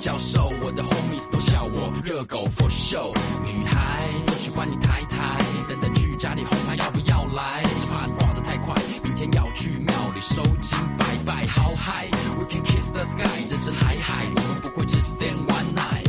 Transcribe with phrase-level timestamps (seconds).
[0.00, 3.10] 教授，我的 homies 都笑我热狗 for show。
[3.42, 7.62] 女孩都喜欢你太太，等等去家里红牌要不要来？
[7.74, 11.46] 只怕你挂得太快，明天要去庙里收金拜拜。
[11.46, 12.06] 好嗨
[12.38, 16.04] ，we can kiss the sky，人生海海，我们不会只 stand one night。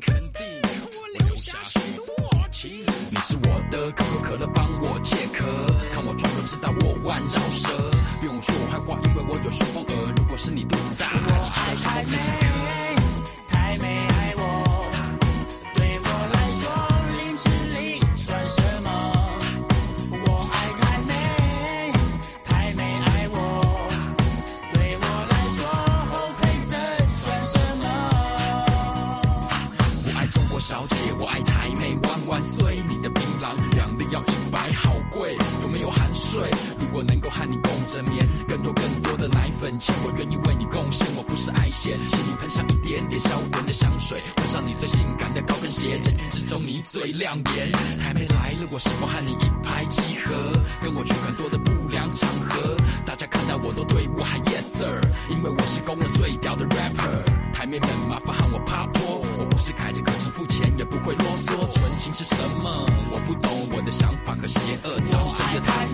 [0.00, 0.46] 肯定，
[1.18, 2.04] 留下许多
[2.52, 2.70] 情。
[3.10, 5.44] 你是我的可口可乐，帮我解渴，
[6.44, 7.90] 知道我弯绕舌。
[8.20, 10.12] 不用说我坏话，因为我有双风耳。
[10.16, 14.13] 如果是你肚子大，你吃什么非常可。
[40.04, 41.06] 我愿意为你贡献。
[41.16, 47.72] 我不是爱线，请你喷上一点点销魂的香水，换上你最性感的高跟鞋，人群之中你最亮眼。
[48.00, 50.52] 台妹来了，我是否和你一拍即合？
[50.80, 57.24] 跟我去很多的不良场合，大家看到我都对我喊 Yes sir，因为我是公认最屌的 rapper。
[57.52, 61.56] 台妹们麻烦喊我趴坡，我不是凯子，可是付钱也不会啰嗦。
[61.70, 62.86] 纯情是什么？
[63.10, 65.86] 我不懂，我的想法和邪恶长着也太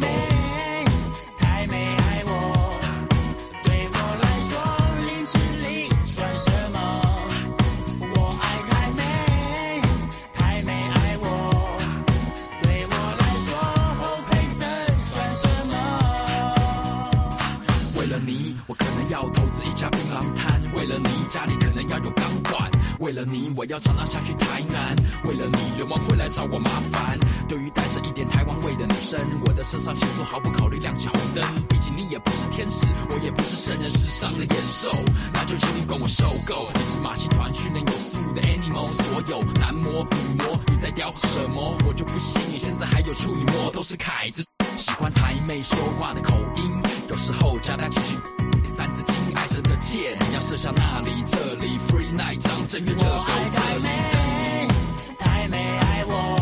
[18.67, 20.61] 我可能要投资一家槟榔摊。
[20.75, 24.95] 为了你家里可能要有钢管，为了你，我要常常下去台南。
[25.25, 27.19] 为了你，流氓会来找我麻烦。
[27.49, 31.45] 对于带着一点台湾味的女生，我的肾上腺素毫不考虑亮起红灯。
[31.69, 34.91] 毕竟你也不是天使，我也不是圣人，世上的野兽。
[35.33, 36.69] 那就请你管我受够。
[36.75, 41.77] 你是马戏团训练有素的 animal，所有男模女模，你在屌什么？
[41.87, 44.45] 我就不信你现在还有处女膜，都是凯子。
[44.77, 46.71] 喜欢台妹说话的口音，
[47.09, 48.40] 有时候加大几句。
[48.65, 54.21] 三字经，爱神的箭，要射向那里，这里？Free night，张震岳热狗这里等
[54.69, 56.37] 你，太美爱我，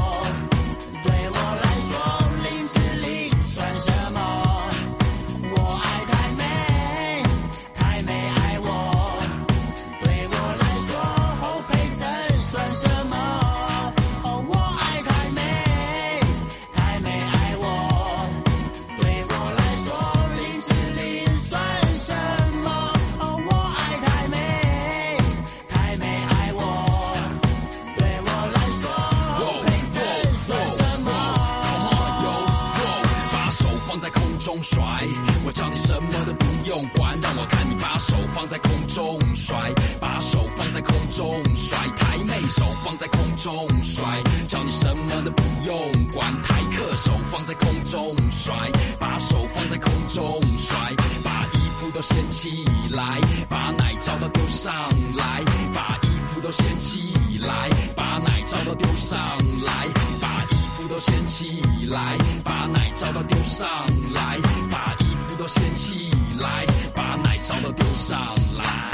[37.99, 45.77] 手放在空中甩，把手放在空中甩，台妹手放在空中甩，叫你什么都不用
[46.13, 48.55] 管，台客手放在空中甩，
[49.01, 50.79] 把手放在空中甩，
[51.25, 54.73] 把衣服都掀起来，把奶罩都丢上
[55.17, 55.43] 来，
[55.75, 59.19] 把衣服都掀起来，把奶罩都丢上
[59.65, 59.89] 来，
[60.21, 63.69] 把衣服都掀起来，把奶罩都丢上
[64.15, 64.39] 来，
[64.71, 65.08] 把衣
[65.39, 68.19] 都掀起来，把奶罩都丢上
[68.57, 68.91] 来。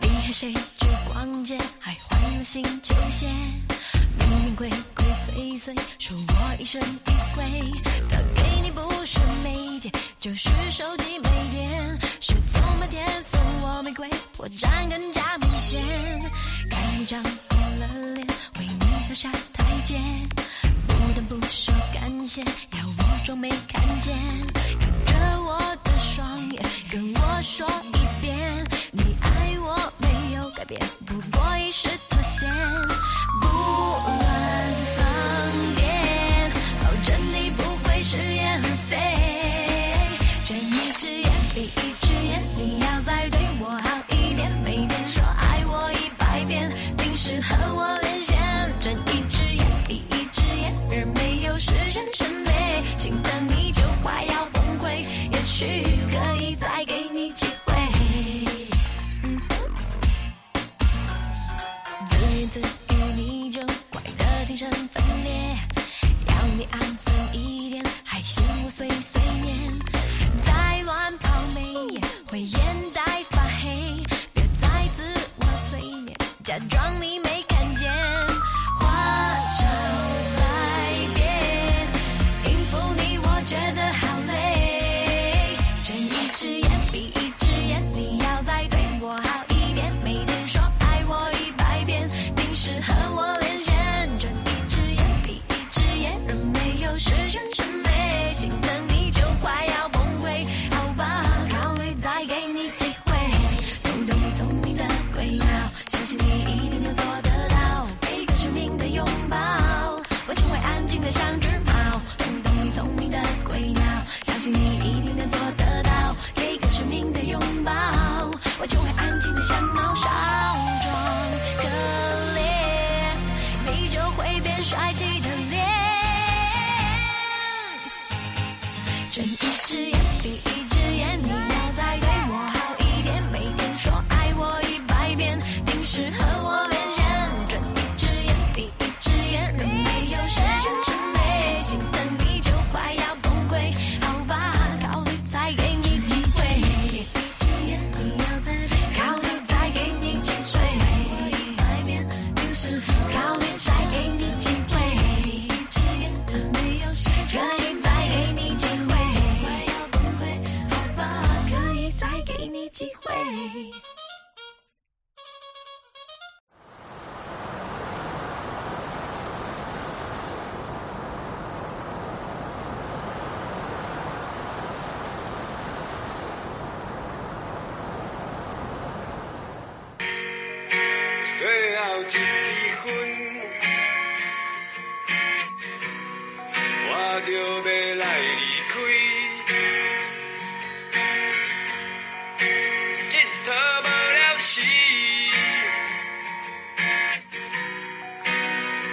[0.00, 3.26] 你和谁去逛街，还换了新球鞋？
[4.16, 8.39] 明明鬼鬼祟祟，说我疑神疑鬼。
[9.12, 11.98] 他给你不是美睫，就是手机没电。
[12.20, 15.82] 是从白天送我玫瑰，破绽更加明显。
[16.70, 18.26] 看你涨红了脸，
[18.58, 19.98] 为你下下台阶。
[20.86, 24.16] 不但不说感谢，要我装没看见。
[25.06, 32.46] 看着我的双眼，跟我说一遍，你爱我没有改变，不过一时妥协。
[33.40, 33.48] 不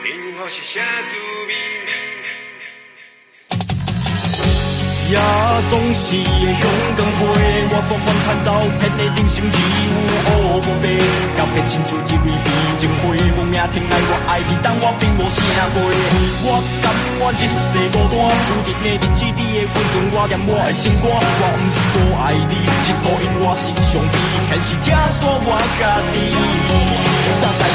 [0.07, 1.11] 因我是啥滋
[1.47, 1.51] 味
[5.11, 5.19] 也
[5.67, 6.63] 总是会向
[6.95, 7.19] 光飞，
[7.67, 8.47] 我所翻看照
[8.79, 9.91] 片的人生只有
[10.63, 10.87] 乌白，
[11.35, 12.47] 交配亲像一位美
[12.79, 15.43] 情花，有名疼爱我爱你，但我并无啥
[15.75, 15.75] 话。
[15.75, 18.15] 我甘愿一世孤单，
[18.47, 21.11] 有你的日子，你的温存，我念我的心肝。
[21.11, 22.55] 我不是多爱你，
[22.87, 24.15] 是孤因我心上悲，
[24.55, 24.87] 现实拆
[25.19, 26.15] 散我家己。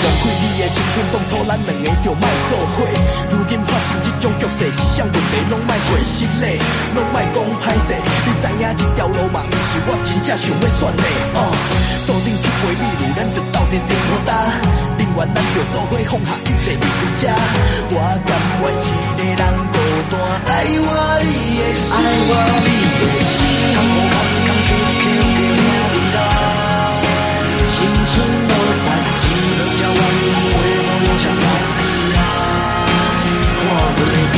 [0.02, 2.82] 浪费你的青春，当初咱两个就莫做伙。
[3.30, 5.32] 如今发生这种局势，是啥问题？
[5.49, 6.59] 拢莫过失礼，
[6.94, 7.94] 拢莫讲歹势。
[7.94, 11.04] 你知影这条路嘛，毋是我真正想要选的。
[11.38, 11.38] 哦，
[12.06, 14.30] 注顶出回比路咱就斗阵顶好打。
[14.99, 17.23] 宁愿咱就做伙放下一切，离开这，
[17.90, 19.42] 我甘愿一个人
[19.73, 19.76] 孤
[20.11, 20.14] 单。
[20.47, 20.50] 爱
[20.82, 20.88] 我
[21.23, 21.62] 你的，
[21.94, 21.97] 爱
[22.28, 22.30] 我
[22.66, 22.68] 你
[22.99, 23.40] 的心。
[27.73, 28.41] 青春。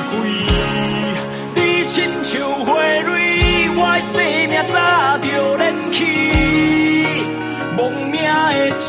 [0.00, 0.12] 飞，
[1.54, 2.32] 你亲像
[2.64, 4.14] 花蕊，我的生
[4.48, 4.74] 命早
[5.18, 5.98] 就冷去，
[7.78, 8.86] 亡命的滋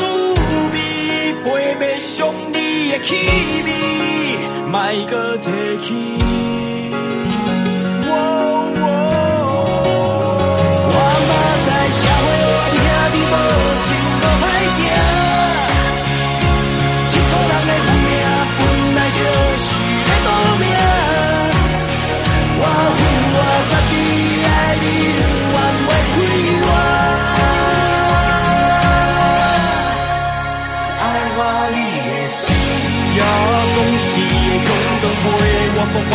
[0.74, 0.75] 味，
[1.43, 1.45] 配
[1.75, 2.09] 不上
[2.53, 2.55] 你
[2.91, 3.09] 的气
[3.65, 3.67] 味，
[4.71, 4.74] 莫
[5.09, 5.47] 搁提
[5.81, 6.35] 起。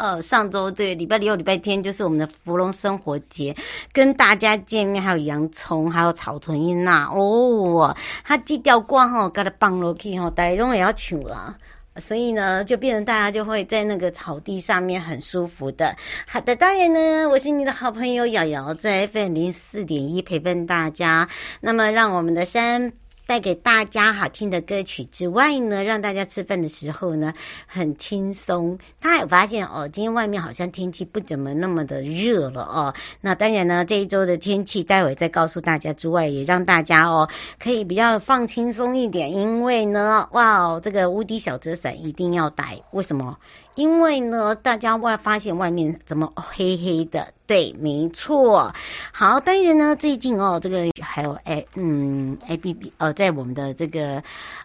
[0.00, 3.54] 呃，上周对，礼拜六、礼拜天就是我们的芙蓉生活节，
[3.92, 11.54] 跟大家见面，还有洋葱，还有草屯音呐，哦，他这条歌吼，给他放落去吼，大家也要唱了。
[11.96, 15.94] 所以呢，就变成大家就会在那个草地上面很舒服的。
[16.26, 21.28] 好的，当然呢，我是你的好朋友瑶瑶，在 FM 零四点一陪伴大家。
[21.60, 22.90] 那么，让我们的山。
[23.30, 27.32] 带给大家好听的歌曲之外呢，让大家吃饭的时候呢
[27.64, 28.76] 很轻松。
[29.00, 32.92] 他还发现哦，今天外面好像天气不怎么那么的热了哦。
[33.20, 37.28] 那当然呢，这一周的天气待会再告诉大家之外，也让大家哦
[37.62, 42.76] 可以比较放轻松一点，因为呢，哇哦，这个无敌小折伞一定要带。
[42.90, 43.32] 为什么？
[43.76, 47.32] 因为呢，大家会发现外面怎么黑黑的？
[47.46, 48.72] 对，没错。
[49.12, 54.22] 好，当然呢，最近哦，这个还有哎，嗯，A B B，呃，在我们的这个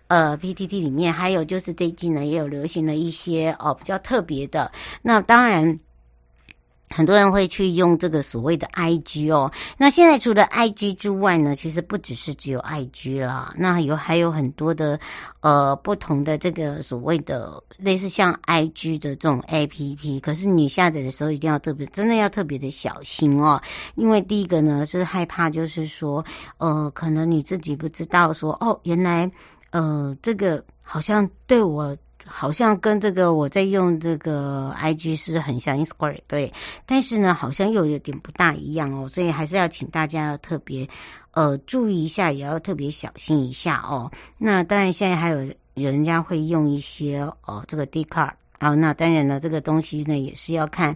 [0.07, 4.71] 呃 P T T 里面，还有就是最近呢，也有流行了一些哦比较特别的。
[5.01, 5.79] 那当然。
[6.89, 14.99] 很多人会去用这个所谓的 IG 哦，那现在除了 IG 之外呢，其实不只是只有 IG 啦，那有还有很多的
[15.41, 23.61] 呃不同的这个所谓的类似像 IG 的这种 APP，可是你下载的时候一定要特别，真的要特别的小心哦，
[23.95, 26.23] 因为第一个呢是害怕就是说
[26.59, 29.29] 呃可能你自己不知道说哦原来
[29.71, 31.97] 呃这个好像对我。
[32.25, 36.51] 好像跟这个我在用这个 IG 是很像 Instagram 对，
[36.85, 40.87] 但是呢，好像又有点不大一样哦，所以还是要请大家要特别
[41.31, 44.11] 呃注意一下，也要特别小心一下哦。
[44.37, 45.37] 那当然，现在还有
[45.75, 48.33] 人家会用一些哦这个 Dcard。
[48.59, 50.95] 好，那当然了，这个东西呢也是要看，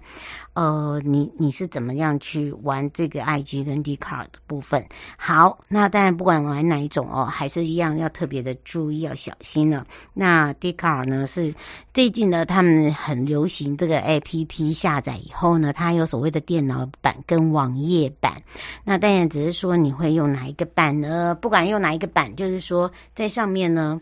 [0.53, 4.85] 呃，你你是怎么样去玩这个 IG 跟 Dcard 的部分。
[5.17, 9.85] 好，那当然不管玩哪一种哦，还是一样要特别的注意，要小心了。
[10.13, 11.53] 那 Dcard 呢是
[11.93, 18.41] 最近呢他们很流行这个 APP 下载以后呢，它有所谓的电脑版跟网页版。
[18.83, 21.37] 那当然只是说你会用哪一个版呢？
[21.41, 23.99] 不管用哪一个版，就是说在上面呢。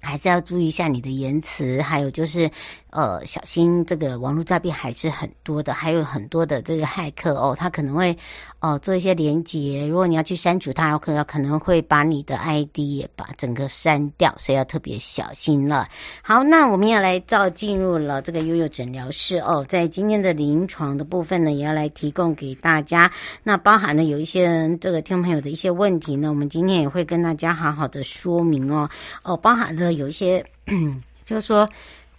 [0.00, 2.50] 还是要注意一下你的言辞，还有就是，
[2.92, 8.12] 呃，小心这个网络诈骗还是很多的，还有很多的这个骇客哦，他可能会
[8.58, 15.86] 哦、呃、做一些连接，如果你要去删除它，有可能可能会把你的 ID 也把整个删掉，所以要特别小心了。
[16.20, 23.10] 好，那我们要来照进入了这个悠悠诊疗室哦，在今天的临床的部分呢，也要来提供给大家。
[23.44, 28.90] 那包含了有一些这个听众朋友的一些问题呢，我们今天也会跟大家好好的说明哦
[29.22, 29.92] 哦，包含了。
[29.92, 30.44] 有一些，
[31.22, 31.68] 就是说。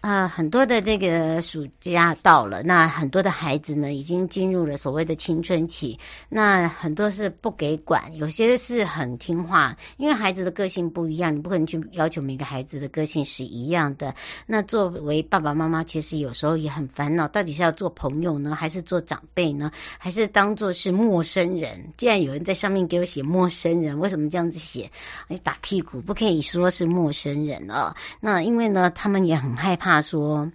[0.01, 5.96] 啊、呃，很多的这个暑假到了，那很多的孩子呢，已经进入了所谓的青春期。
[6.27, 14.12] 那很多是不给管，有些是很听话，因为孩子的个性不一样，你不可能去要求每个孩子的个性是一样的。
[14.48, 21.79] 那作为爸爸妈妈，其实有时候也很烦恼，到底是要做朋友呢，还是做长辈呢，还是当做是陌生人？
[21.96, 24.89] 既然有人在上面给我写陌生人，为什么这样子写？
[25.27, 27.93] 你打屁股，不可以说是陌生人哦。
[28.20, 29.90] 那因为呢，他们也很害怕。
[29.91, 30.50] 他说。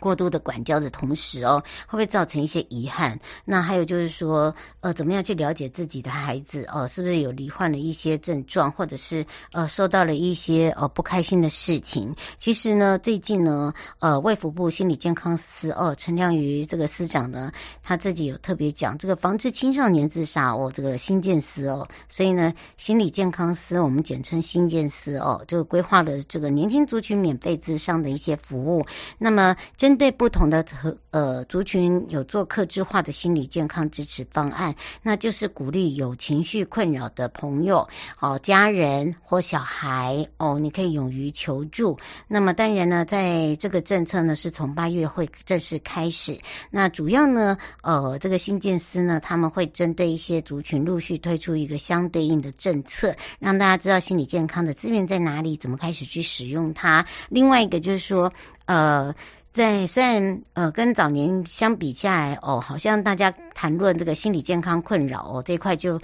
[0.00, 3.18] 过度的管教的同时哦，会不会造成一些遗憾？
[3.44, 6.86] 那还有就是说，呃，怎么样去了解自己的孩子哦？
[6.88, 12.12] 是不是有罹患了一些症状，或者是呃，受到了一些呃不开心的事情？
[12.38, 17.52] 其实呢，最近呢，呃，卫福部心理健康司哦，陈亮瑜这个司长呢，
[17.82, 28.84] 他自己有特别讲这个防治青少年自杀哦，这个新建司哦，所以呢，心理健康司我们简称新建司哦，就规划了这个年轻族群免费咨商的一些服务。
[29.18, 30.64] 那么，真针对不同的
[31.10, 37.84] 呃族群有做客制化的心理健康支持方案，那就是鼓励有情绪困扰的朋友
[38.20, 41.98] 哦、家人或小孩哦，你可以勇于求助。
[42.28, 46.38] 那么当然呢，在这个政策呢是从八月会正式开始。
[46.70, 57.04] 那主要呢，呃，这个新建司呢，他们会针对一些族群陆续推出一个相对应的政策，让大家知道心理健康的资源在哪里，怎么开始去使用它。
[57.28, 58.32] 另外一个就是说，
[58.66, 59.12] 呃。
[59.52, 66.00] 在虽然呃跟早年相比下来哦，好像大家谈论这个心理健康困扰哦这一块就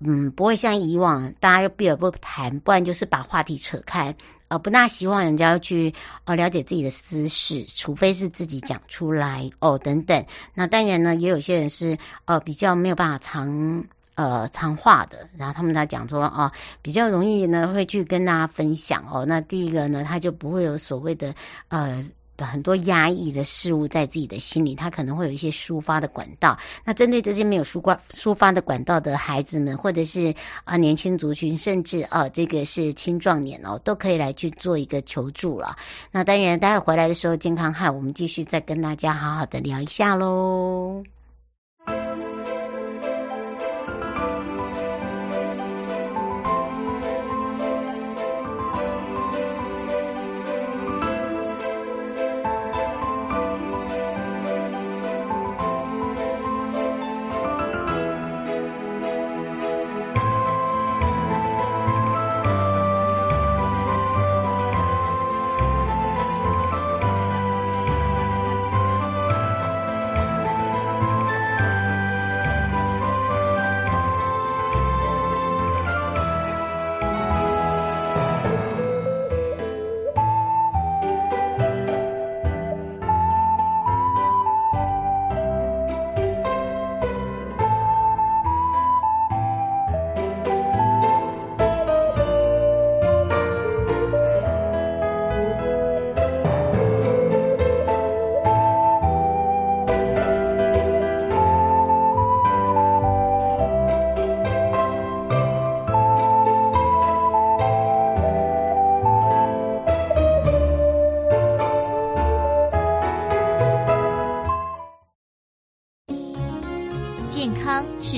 [0.00, 4.14] 嗯不会像以往大家又避而不谈，不然就是把话题扯开，
[4.48, 5.92] 呃不大希望人家要去
[6.24, 10.22] 呃了解自己的私事，除非是自己讲出来哦等等。
[10.52, 13.82] 那当然呢，也有些人是呃比较没有办法藏
[14.14, 16.52] 呃藏话的，然后他们在讲说哦
[16.82, 19.24] 比较容易呢会去跟大家分享哦。
[19.26, 21.34] 那第一个呢，他就不会有所谓的
[21.68, 22.04] 呃。
[22.46, 26.58] 很多压抑的事物在自己的心里，他可能会有一些抒发的管道。
[26.84, 35.76] 那针对这些没有抒发抒发的管道的孩子们，或者是啊年轻族群，甚至啊这个是青壮年哦，都可以来去做一个求助了。
[36.10, 41.19] 那当然，待会回来的时候，健康号我们继续再跟大家好好的聊一下喽。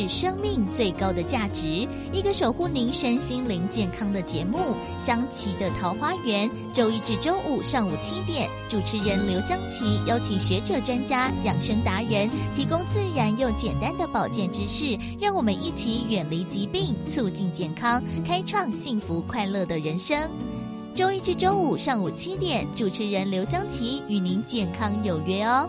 [0.03, 1.87] 是生命最高的价值。
[2.12, 4.59] 一个守护您身心灵健康的节目——
[4.99, 20.31] 香琪的桃花源，周一至周五上午七点，主持人刘香琪邀请学者、专家、养生达人，提供自然又简单的保健知识，让我们一起远离疾病，促进健康，开创幸福快乐的人生。
[20.95, 25.69] 周一至周五上午七点，主持人刘香琪与您健康有约哦。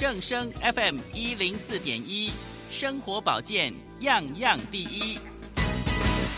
[0.00, 2.30] 正声 FM 一零四点一，
[2.70, 5.18] 生活保健样样第一。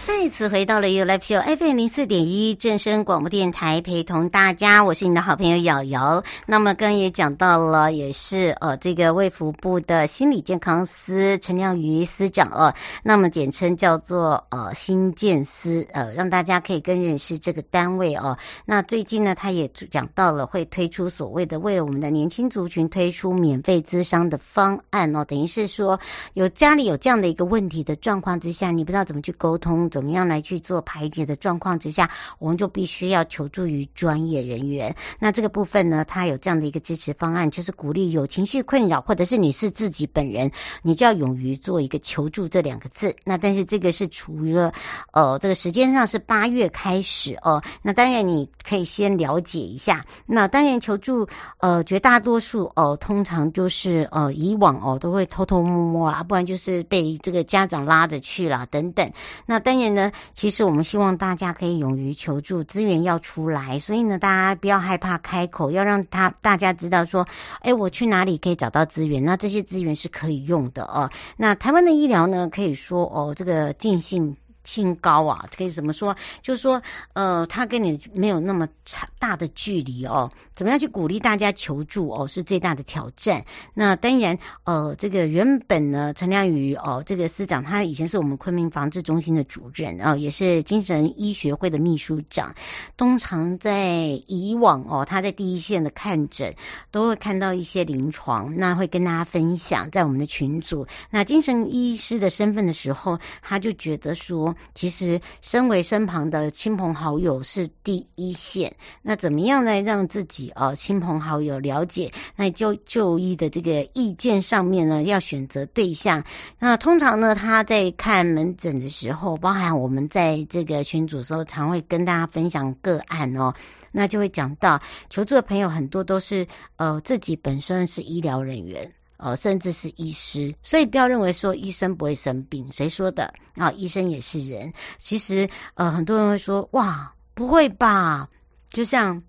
[0.04, 6.22] 再次回到了 u l i v Show FM 零四点一正声广播电台，陪同大家，我是你的好朋友瑶瑶。
[6.44, 18.36] 那么刚刚也讲到了，也是呃这个卫福部的心理健康司陈亮瑜司长哦，那么简称叫做呃新健司，呃让大家可以更认识这个单位哦。
[18.64, 25.98] 那最近呢，他也讲到了会推出所谓的为了我们的年轻族群推出免费咨商的方案哦，等于是说
[26.34, 29.90] 有家里有这样的一个问题的状况之下，你不知道怎么去沟通。
[29.92, 34.92] 怎么样来去做排解的状况之下，我们就必须要求助于专业人员。
[35.18, 40.50] 那这个部分呢，它有这样的一个支持方案，就是鼓励有情绪困扰，或者是你是自己本人，
[40.80, 43.14] 你就要勇于做一个求助这两个字。
[43.22, 44.72] 那但是这个是除了
[45.12, 47.62] 呃这个时间上是八月开始哦。
[47.82, 50.02] 那当然你可以先了解一下。
[50.24, 51.28] 那当然求助
[51.58, 59.12] 呃绝大多数哦、呃，通常就是呃以往哦都会偷偷摸摸啊，不然就是被这个家长拉着去啦等等。
[59.44, 59.81] 那当然。
[59.82, 67.26] 面呢，其实我们希望大家可以勇于求助，资源要出来，所以呢，大家不要害怕开口，要让他大家知道说，
[67.62, 69.24] 哎，我去哪里可以找到资源？
[69.24, 71.10] 那这些资源是可以用的哦。
[71.36, 74.36] 那台湾的医疗呢，可以说哦，这个尽兴。
[74.64, 76.16] 清高啊，可以怎么说？
[76.42, 76.80] 就是说，
[77.14, 80.30] 呃，他跟你没有那么长大的距离哦。
[80.54, 83.42] 怎么样去鼓励大家求助哦，是最大的挑战。
[83.72, 92.54] 那当然，呃，这个原本呢，陈良宇哦，这个司长他以前是我们昆明防治中心的主任啊、哦，也是精神医学会的秘书长。
[92.98, 96.54] 通常在以往哦，他在第一线的看诊，
[96.90, 100.86] 都会看到一些临床，那会跟大家分享在我们的群组。
[101.10, 108.74] 那精神医师的身份的时候，他就觉得说，其实身为身旁的亲朋好友是第一线。
[109.02, 109.80] 那怎么样呢？
[109.82, 116.22] 让自己哦，亲朋好友了解，那就就医的这个意见上面呢，要选择对象。
[116.58, 123.52] 那通常呢，他在看门诊的时候，包含我们在这个群组时候，常会跟大家分享个案哦。
[123.94, 128.90] 那就会讲到求助的朋友很多都是呃自己本身是医疗人员，
[129.22, 133.70] 呃甚至是医师，所以不要认为说医生不会生病，谁说的啊？
[133.72, 134.72] 医生也是人。
[134.98, 138.28] 其实呃很多人会说哇，不会吧？
[138.70, 139.22] 就像。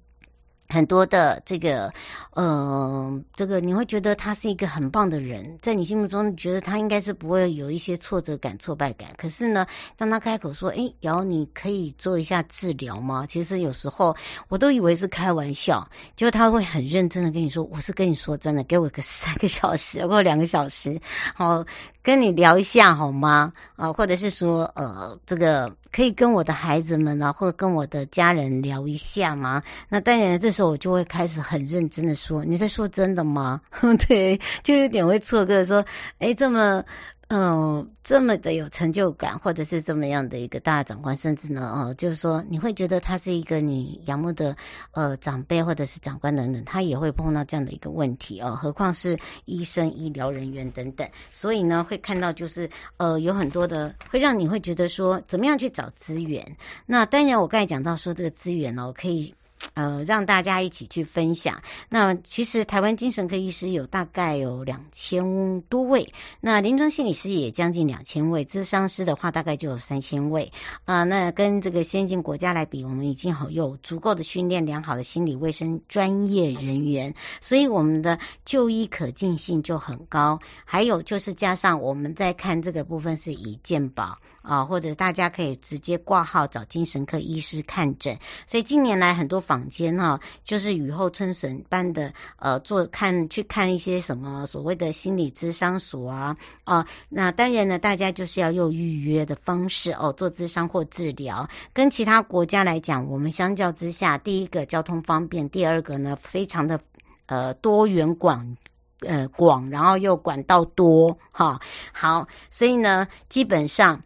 [0.74, 1.94] 很多的这个，
[2.36, 9.10] 嗯、这个你会觉得他是一个很棒的人，在你心目中，觉得他应该是不会有一些挫折感、挫败感。
[9.16, 14.16] 可是呢，当他开口说：“哎，瑶，你可以做一下治疗吗？”其实有时候
[14.48, 21.00] 我都以为是开玩笑，结果他会很认真的跟你说：“我是跟你说真的，给我个三个小时 或两个小时，
[21.36, 21.64] 好。”
[22.04, 23.54] 跟你聊一下好吗？
[23.78, 29.64] 啊，或者是说，呃，这个可以跟我的孩子们啊，或者跟我的家人聊一下吗？
[29.88, 33.62] 那当然，这时候我就会开始很认真的说：“你在说真的吗？”
[34.08, 35.84] 对，就有点会错个说，
[36.20, 36.84] 哎，这么。
[37.30, 44.56] 嗯，这么的有成就感，或者是这么样的一个大长官，甚至呢，哦，就是说你会觉得他是一个你仰慕的
[44.92, 56.46] 呃长辈或者是长官等等，他也会碰到这样的一个问题哦，何况是医生、医疗人员等等，所以呢，会看到就是呃有很多的会让你会觉得说怎么样去找资源。
[56.86, 59.34] 那当然，我刚才讲到说这个资源哦，可以。
[59.74, 61.62] 呃，让大家一起去分享。
[61.90, 66.08] 那其实台湾精神科医师有大概有两千多位，
[66.40, 70.52] 那临床心理师也将近两千位，咨商师的话大概就有三千位。
[70.86, 80.40] 啊、那跟这个先进国家来比，我们已经好有足够的训练、良好的心理卫生专业人员，所以我们的就医可近性就很高。
[80.66, 84.18] 还有就是加上我们在看这个部分是以健保。
[84.44, 88.14] 啊，或者大家可以直接挂号找精神科医师看诊，
[88.46, 106.80] 所以近年来很多坊间哈，就是雨后春笋般的呃做看去看一些什么所谓的心理咨商所啊，啊，那当然呢，大家就是要用预约的方式哦做咨商或治疗，跟其他国家来讲，我们相较之下，第一个交通方便，第二个呢非常的
[107.28, 108.58] 呃多元广
[109.02, 111.60] 呃广，然后又管道多哈，
[111.92, 114.02] 好，所以呢基本上。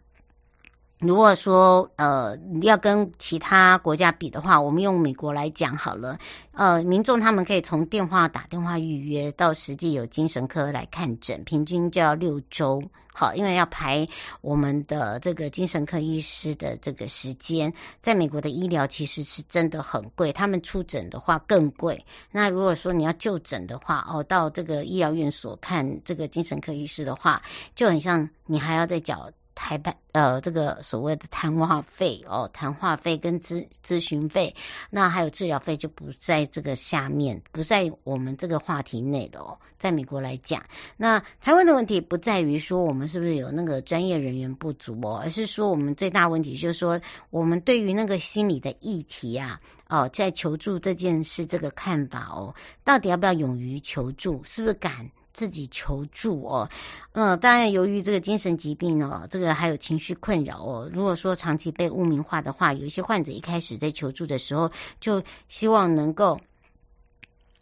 [1.00, 6.18] 如果说呃要跟其他国家比的话，我们用美国来讲好了。
[6.52, 12.82] 呃，民众他们可以从电话打电话预约到实际有精神科来看诊，平均就要六周。
[13.14, 14.06] 好，因为要排
[14.40, 22.04] 我们的这个精神科医师的这个时间，在美国的医疗其实是真的很贵，他们出诊的话更贵。
[22.30, 27.42] 那如果说你要就诊的话，哦，到这个医疗院所看这个精神科医师的话，
[27.74, 29.30] 就很像你还要再缴。
[29.58, 34.54] 台办呃，这个所谓的谈话费哦，谈话费跟咨咨询费，
[34.88, 39.58] 那还有治疗费就不在这个下面，不在我们这个话题内了哦。
[39.76, 40.62] 在美国来讲，
[40.96, 55.08] 那台湾的问题不在于说我们是不是有那个专业人员不足哦，而是说我们最大问题就是说，我们对于那个心理的议题啊，哦，在求助这件事这个看法哦，到底要不要勇于求助，是不是敢？
[55.38, 56.68] 自己求助哦，
[57.12, 60.90] 嗯，当然，由于这个精神疾病哦，这个还有情绪困扰哦。
[60.92, 66.40] 如果说长期被污名化的话，有一些患者一开始在求助的时候，就希望能够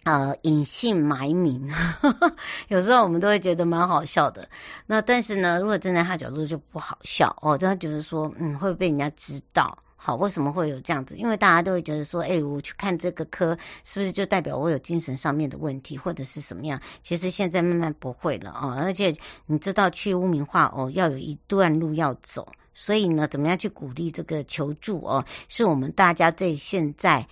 [0.04, 1.70] 呃隐姓埋名。
[2.68, 4.48] 有时候我们都会觉得蛮好笑的。
[4.86, 9.76] 那但是呢，如果站在他角度就不好笑哦，他觉得说，嗯，会被人家知道。
[10.06, 11.16] 好，为什么会有这样子？
[11.16, 16.80] 因为大家都会觉得说，哎，我去看这个科，是不是就代表我有精神上面的问题，或者是什么样？
[17.02, 19.12] 其实现在慢慢不会了啊，而且
[19.46, 22.46] 你知道，去污名化哦，要有一段路要走。
[22.72, 27.26] 所以呢，怎么样去鼓励这个求助哦，是我们大家对现在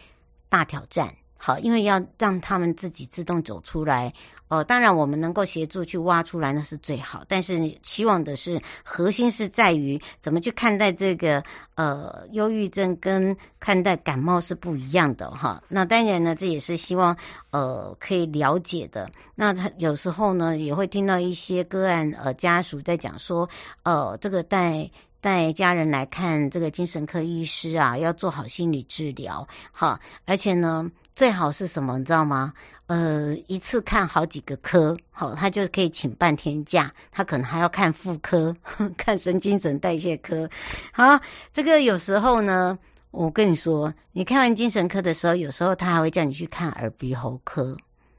[0.49, 1.15] 大挑战。
[1.37, 4.12] 好，因为要让他们自己自动走出来，
[4.49, 11.44] 哦，当然我们能够协助去挖出来那是最好，但是期望的是核心是在于怎么去看待这个
[11.75, 15.62] 呃忧郁症跟看待感冒是不一样的哈。
[15.68, 17.14] 那当然呢，这也是希望
[17.51, 19.11] 呃可以了解的。
[19.35, 23.47] 那他有时候呢也会听到一些个案呃家属在讲说，
[23.83, 24.90] 呃这个带。
[25.20, 32.53] 带家人来看这个精神科医师啊，要做好心理治疗，哈，而且呢，最好是什么，你知道吗？
[32.87, 38.55] 呃，一次看好几个科，好，他就可以请半天假，他可能还要看妇科，
[38.96, 40.48] 看神经神代谢科，
[40.92, 41.18] 好，
[41.53, 42.79] 这个有时候呢，
[43.11, 47.77] 我跟你说，你看完精神科的时候，有时候他还会叫你去看耳鼻喉科，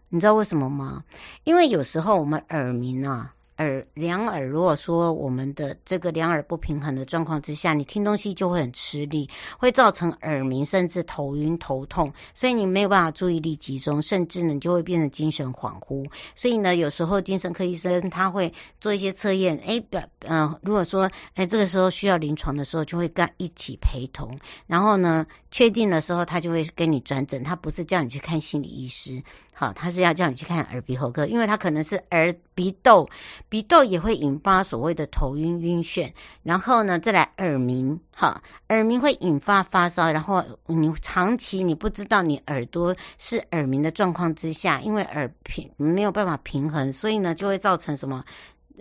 [0.10, 1.04] 你知道为什么吗？
[1.44, 3.34] 因为有时候我们耳鸣啊。
[3.58, 16.06] 耳两耳，如果说我们的这个两耳不平衡的状况之下，你听东西就会很吃力，会造成耳鸣，甚至头晕头痛，所以你没有办法注意力集中，甚至呢就会变得精神恍惚。
[16.36, 24.38] 所以呢，有时候精神科医生他会做一些测验，哎表嗯，如果说哎这个时候需要临床的时候，就会跟一起陪同，
[24.68, 29.24] 然后呢确定的时候，他就会跟你转诊，他不是叫你去看心理医师。
[29.58, 33.08] 好，他是要叫你去看耳鼻喉科，因为他可能是耳鼻窦，
[33.48, 36.12] 鼻窦也会引发所谓的头晕晕眩，
[36.44, 48.26] 然后呢再来耳鸣，哈，耳鸣会引发发烧，然后你长期你不知道你耳朵是耳鸣的状况之下，因为耳平没有办法平衡，所以呢就会造成什么？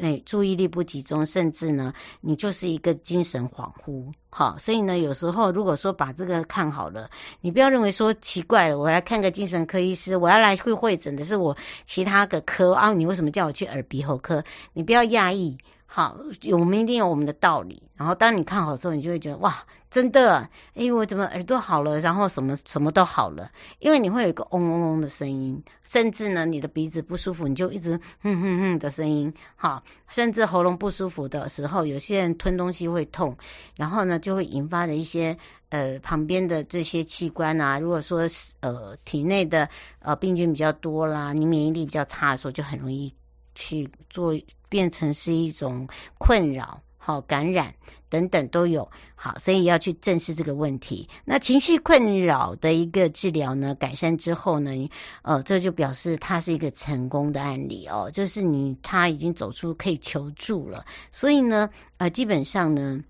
[0.00, 4.12] 哎，注意力不集中，甚至呢，你就是一个精神恍惚。
[4.30, 7.09] 好，所以呢，有时候如果说把这个看好了，
[7.40, 14.42] 你不要认为说奇怪了，我来看个精神科医师，我要来会会诊的是我其他个科啊，你为什么叫我去耳鼻喉科？
[14.72, 15.57] 你不要讶异。
[15.96, 16.18] 好，
[16.50, 17.80] 我们一定有我们的道理。
[17.94, 20.38] 然后当你看好的时候，你就会觉得哇，真的，
[20.74, 23.48] 哎，我怎么耳朵好了，然后什么什么都好了？
[23.78, 29.33] 因为你会有一个嗡嗡嗡的声音，甚至呢，你的鼻子不舒服，你就一直哼哼哼的声音。
[29.54, 33.33] 好，甚至喉咙不舒服的时候，有些人吞东西会痛，
[33.76, 35.37] 然后呢，就会引发的一些
[35.68, 38.22] 呃旁边的这些器官啊，如果说
[38.59, 39.68] 呃体内的
[40.00, 43.14] 呃病菌比较多啦，你免疫力比较差的时候，就很容易
[43.54, 44.37] 去做。
[44.75, 45.87] 变成是一种
[46.19, 47.73] 困扰，好感染
[48.09, 51.09] 等等都有，好，所以要去正视这个问题。
[51.25, 54.91] 那情绪困扰的一个治疗呢，改善之后呢，
[55.23, 63.01] 呃，这就表示它是一个成功的案例哦，就是你他已经走出可以求助了，所以呢，呃，基本上呢。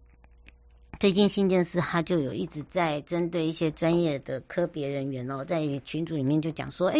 [1.01, 6.99] 最近新建司他就有一直在针对一些专业的科别人员哦，在群组里面就讲说，哎，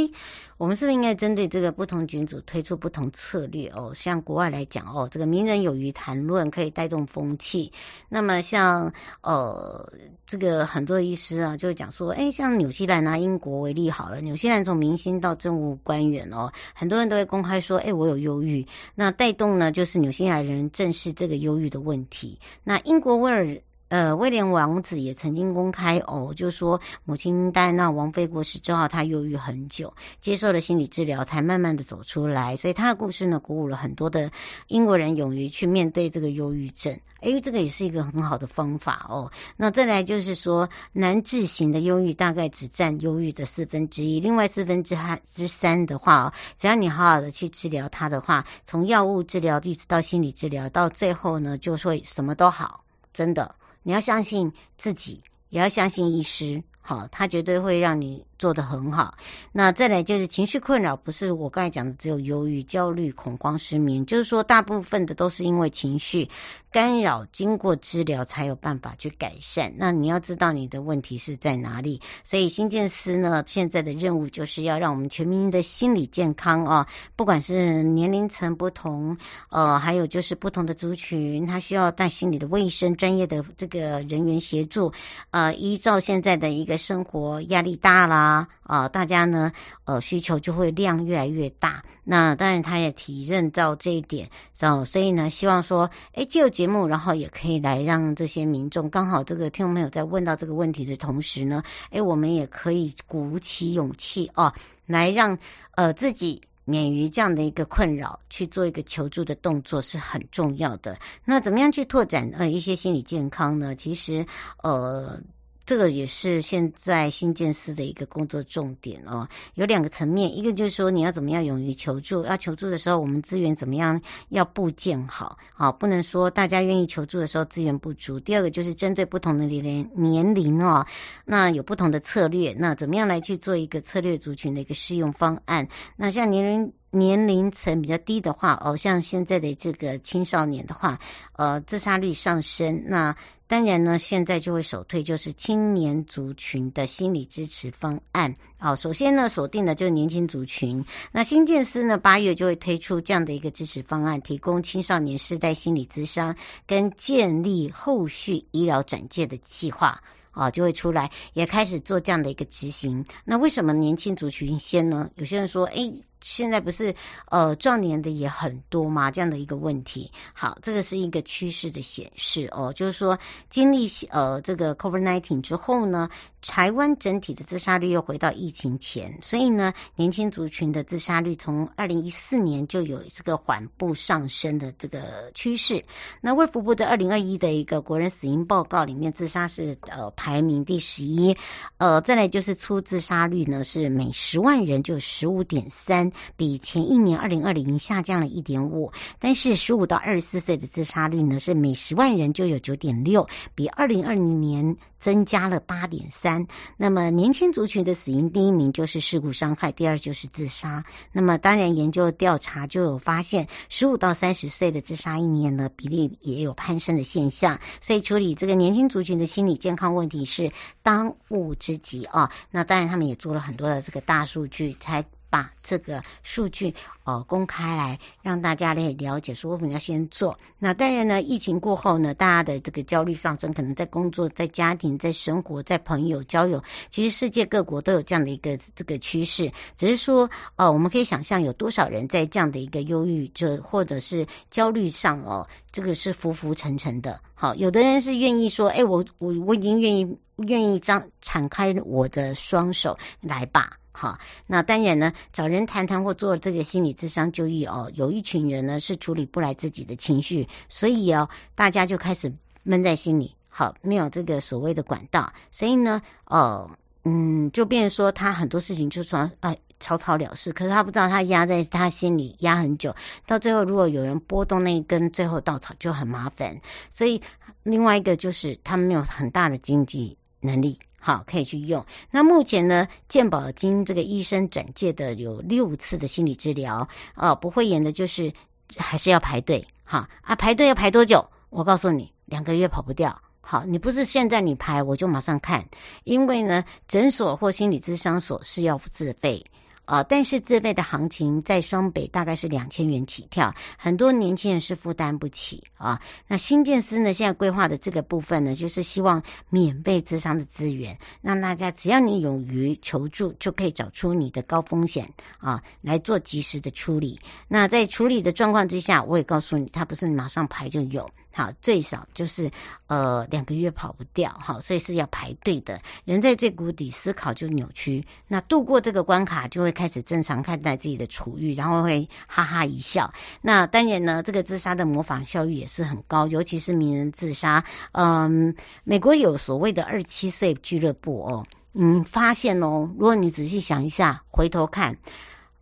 [0.59, 3.93] 我们是不是应该针对这个不同群组推出不同策略哦？
[3.95, 7.73] 像国外来讲哦，这个名人有余谈论可以带动风气。
[8.09, 9.91] 那么像呃，
[10.27, 18.67] 这个很多医师啊，就会讲说，哎，像纽西兰啊英国为例好了，纽西兰从明星到政务官员哦，很多人都会公开说，哎，我有忧郁。
[18.95, 22.39] 那带动呢，就是纽西兰人正视这个忧郁的问题。
[22.65, 23.57] 那英国威尔。
[23.95, 32.57] 呃，威廉王子也曾经公开哦，就说母亲戴安娜王妃过世之后，他忧郁很久，接受了心理治疗，才慢慢的走出来。
[32.57, 34.29] 所以他的故事呢，鼓舞了很多的
[34.67, 36.93] 英国人勇于去面对这个忧郁症。
[37.21, 39.31] 诶，这个也是一个很好的方法哦。
[39.57, 44.99] 那再来就是说，难治型的忧郁大概只占忧郁的四分之一，另外四分之
[45.31, 53.55] 之三的话哦，只要你好好的去治疗它的话，从药物治疗一直到心理治疗，到最后呢，就会什么都好，真的。
[53.85, 59.15] 你要相信自己，也要相信医师，好，他绝对会让你做得很好。
[59.53, 66.29] 那再来就是情绪困扰，不是我刚才讲的只有忧郁、焦虑、恐慌、失眠，就是说大部分的都是因为情绪
[66.71, 69.73] 干扰，经过治疗才有办法去改善。
[69.77, 72.01] 那你要知道你的问题是在哪里。
[72.23, 79.17] 所以新建司呢，现在的任务就是要让我们全民的心理健康啊，不管是年龄层不同，
[79.51, 84.93] 呃，还有就是不同的族群，他需要带心理的卫生专业的这个人员协助。
[85.31, 88.24] 呃，依照现在的一个生活压力大啦。
[88.63, 89.53] 啊，大家呢，
[89.85, 91.83] 呃，需求就会量越来越大。
[92.07, 104.53] 那当然，他也体认到这一点，然后所以呢，希望说，哎，借由节目，然后也可以来让这些民众，刚好这个听众朋友在问到这个问题的同时呢，哎，我们也可以鼓起勇气啊，
[104.87, 105.37] 来让
[105.77, 110.99] 呃自己免于这样的一个困扰，去做一个求助的动作是很重要的。
[111.25, 113.75] 那怎么样去拓展呃一些心理健康呢？
[113.75, 114.25] 其实
[114.63, 115.19] 呃。
[115.67, 128.21] 这个也是现在新建司的一个工作重点哦，有两个层面，一个就是说你要怎么样勇于求助，要求助的时候，我们资源怎么样要布建好，好，不能说大家愿意求助的时候资源不足。
[128.21, 130.85] 第二个就是针对不同的年龄年龄哦，
[131.25, 135.67] 那有不同的策略，那怎么样来去做一个策略族群的一个适用方案？
[135.97, 136.73] 那像年龄。
[136.95, 140.99] 年龄层比较低的话，哦，像现在的这个青少年的话，
[141.33, 142.81] 呃，自杀率上升。
[142.87, 143.15] 那
[143.47, 148.33] 当然呢，现在就会首推就是青年族群的心理支持方案。
[148.57, 150.83] 好，首先呢，锁定的就是年轻族群。
[151.13, 156.35] 那新建司呢，八月就会推出这样的一个支持方案，提供青少年世代心理咨商
[156.67, 160.01] 跟建立后续医疗转介的计划。
[160.31, 163.05] 啊，就会出来，也开始做这样的一个执行。
[163.25, 165.09] 那为什么年轻族群先呢？
[165.15, 165.93] 有些人说，哎。
[166.25, 166.93] 现在不是
[167.29, 169.11] 呃壮年的也很多吗？
[169.11, 173.17] 这样的一个问题，好，这个是一个趋势的显示哦，就是说
[173.51, 176.09] 经历呃这个 COVID-19 之后呢，
[176.41, 185.85] 台湾整体的自杀率又回到疫情前，所以呢，年轻族群的自杀率从二零一四年就有这个缓步上升的这个趋势。
[186.23, 191.37] 那卫福部的二零二一的一个国人死因报告里面，自杀是呃排名第十一，
[191.77, 196.11] 呃，再来就是初自杀率呢是每十万人就十五点三。
[196.37, 206.47] 比前一年二零二零下降了一点五，但是十五到二十四岁的自杀率呢是每十万人就有九点六，比二零二零年增加了八点三。
[206.77, 210.85] 那么年轻族群的死因第一名就是事故伤害，第二就是自杀。
[211.13, 217.59] 那么当然研究调查就有发现，十五到三十岁的自杀一年呢比例也有攀升的现象。
[217.81, 220.51] 所以处理这个年轻族群的心理健康问题是
[220.83, 222.31] 当务之急啊。
[222.51, 225.05] 那当然他们也做了很多的这个大数据才。
[225.35, 230.39] 把这个数据哦公开来，让大家来了解，说我们要先做。
[230.61, 239.51] 那当然呢，疫情过后呢，大家的这个焦虑上升，可能在工作、在家庭、在生活、在朋友交友，其实世界各国都有这样的一个这个趋势。
[239.75, 247.19] 只是说，呃，我们可以想象有多少人在这样的一个忧郁，就或者是焦虑上哦，这个是浮浮沉沉的。
[247.35, 253.77] 好，有的人是愿意说，哎，我我我已经愿意愿意张敞开我的双手来吧。
[253.97, 257.89] 好，那当然呢，找人谈谈或做这个心理智商就医哦。
[257.95, 262.31] 有一群人呢是处理不来自己的情绪，所以哦，大家就开始
[262.65, 263.33] 闷在心里。
[263.49, 266.69] 好，没有这个所谓的管道，所以呢，哦，
[267.05, 272.93] 嗯，就变说他很多事情就说哎草草了事，可是他不知道他压在他心里压很久，
[273.29, 276.61] 到最后如果有人拨动那一根最后稻草就很麻烦。
[276.91, 277.23] 所以
[277.63, 280.77] 另外一个就是他没有很大的经济能力。
[281.07, 281.85] 好，可以去用。
[282.11, 288.33] 那目前呢，健保经这个医生转介的有六次的心理治疗啊，不会演的就是
[288.79, 289.63] 还是要排队。
[289.85, 291.23] 哈啊，排队要排多久？
[291.51, 293.21] 我告诉你，两个月跑不掉。
[293.43, 295.63] 好，你不是现在你排我就马上看，
[296.05, 299.45] 因为呢，诊所或心理咨商所是要自费。
[299.85, 306.01] 啊，但是自费的行情在双北大概是两千元起跳，很多年轻人是负担不起啊。
[306.27, 317.19] 那新建司呢，现在规划的这个部分呢，就是希望免费资商的资源，让大家只要你勇于求助，就可以找出你的高风险啊，来做及时的处理。
[317.47, 321.09] 那在处理的状况之下，我也告诉你，它不是马上排就有。
[321.35, 322.49] 好，最少就是
[322.87, 325.81] 呃两个月跑不掉，好，所以是要排队的。
[326.05, 328.05] 人在最谷底，思考就扭曲。
[328.29, 333.13] 那度过这个关卡，就会开始正常看待自己的处遇，然后会哈哈一笑。
[333.43, 337.65] 那当然呢，这个自杀的模仿效率也是很高，尤其是名人自杀。
[337.93, 341.45] 嗯，美国有所谓的二七岁俱乐部哦，
[341.75, 344.97] 嗯，发现哦，如果你仔细想一下，回头看，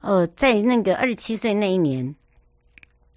[0.00, 2.14] 呃，在那个二十七岁那一年。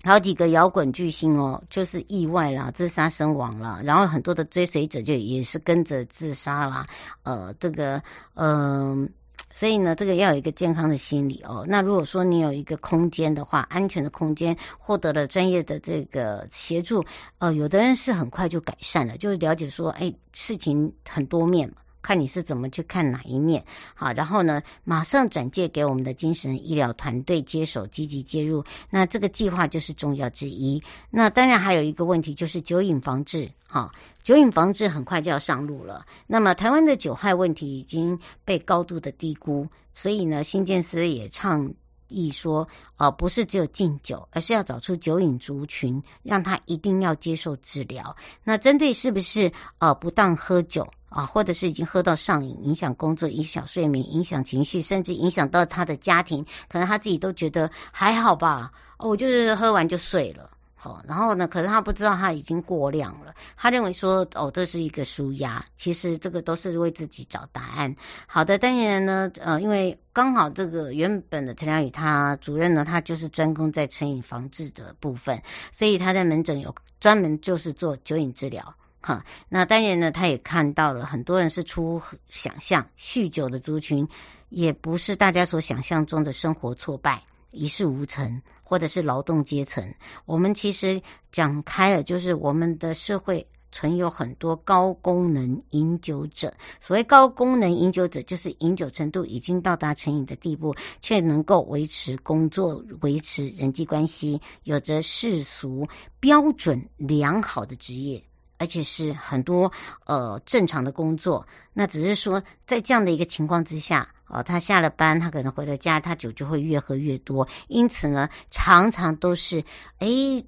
[0.06, 6.86] 好几个摇滚巨星哦，就是意外啦，自杀身亡了，然后很多的追随者就也是跟着自杀啦。
[7.24, 8.00] 呃，这个，
[8.36, 9.10] 嗯、
[9.52, 11.66] 所以呢，这个要有一个健康的心理哦。
[11.68, 17.04] 那如果说你有一个空间的话，安全的空间，获得了专业的这个协助，
[17.40, 21.76] 呃，有的人是很快就改善了，就是了解说，哎，事情很多面嘛。
[22.06, 23.66] 看你是怎么去看哪一面，
[23.96, 28.64] 好，然后呢，马上转介给我们的精神医疗团队接手，积极介入。
[28.92, 30.80] 那这个计划就是重要之一。
[31.10, 33.90] 那当然还有一个问题就是酒瘾防治，哈，
[34.22, 36.06] 酒瘾防治很快就要上路了。
[36.28, 41.68] 那么台湾的酒害问题已经被高度的低估，所以呢，新建司也倡
[42.08, 48.16] 议说，啊，不是只有禁酒，而是要找出酒瘾族群，让他一定要接受治疗。
[48.44, 50.88] 那针对是不是啊不当喝酒？
[51.10, 58.70] 啊，或者是已经喝到上瘾，影响工作、影响睡眠、影响情绪，甚至影响到他的家庭，可能他自己都觉得还好吧。
[58.98, 60.50] 哦，我就是喝完就睡了，
[60.86, 67.96] 好，然后呢，可是他不知道他已经过量了，他认为说，哦，这是一个舒压，其实这个都是为自己找答案。
[68.28, 78.72] 好的，当然呢，呃，因为刚好这个原本的陈良宇他主任呢，他就是专攻在成瘾防治的部分，所以他在门诊有专门就是做酒瘾治疗。
[79.02, 84.08] 哈，那当然呢，他也看到了很多人是出想象，酗酒的族群
[84.50, 87.20] 也不是大家所想象中的生活挫败，
[87.56, 89.94] 一事无成，或者是劳动阶层。
[90.26, 91.02] 我们其实
[91.32, 93.46] 讲开了，就是我们的社会。
[93.72, 96.54] 存有很多高功能饮酒者。
[96.80, 105.86] 所谓高功能饮酒者，就是饮酒程度已经到达成瘾的地步，却能够维持工作、维持人际关系，有着世俗
[106.22, 108.24] 标准良好的职业，
[108.66, 109.72] 而且是很多
[110.06, 111.46] 呃正常的工作。
[111.72, 114.08] 那只是说，在这样的一个情况之下。
[114.28, 117.48] 哦，他下了班，他可能回了家，他酒就会越喝越多。
[117.68, 119.64] 因此呢，常常都是，
[120.00, 120.08] 哎，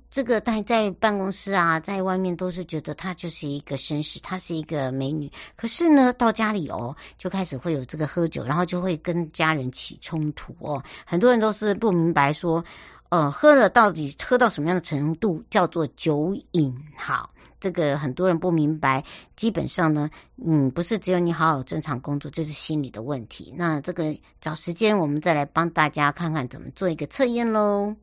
[0.10, 5.32] 这个在在办公室啊，在外面都是觉得他就是一个绅士，他是一个美女。
[5.56, 10.84] 可是呢，到家里哦，就开始会有这个喝酒，然后就会跟家人起冲突哦。
[11.06, 12.66] 很多人都是不明白说，
[13.10, 16.76] 呃，喝了到底喝到什么样的程度叫做酒瘾？
[16.98, 17.30] 好。
[17.60, 19.04] 这个很多人不明白，
[19.36, 20.10] 基本上呢，
[20.46, 23.54] 嗯，不是只有你好好正常工作，这是心理的问题。
[23.58, 27.96] 那这个找时间，我们再来帮大家看看怎么做一个测验喽。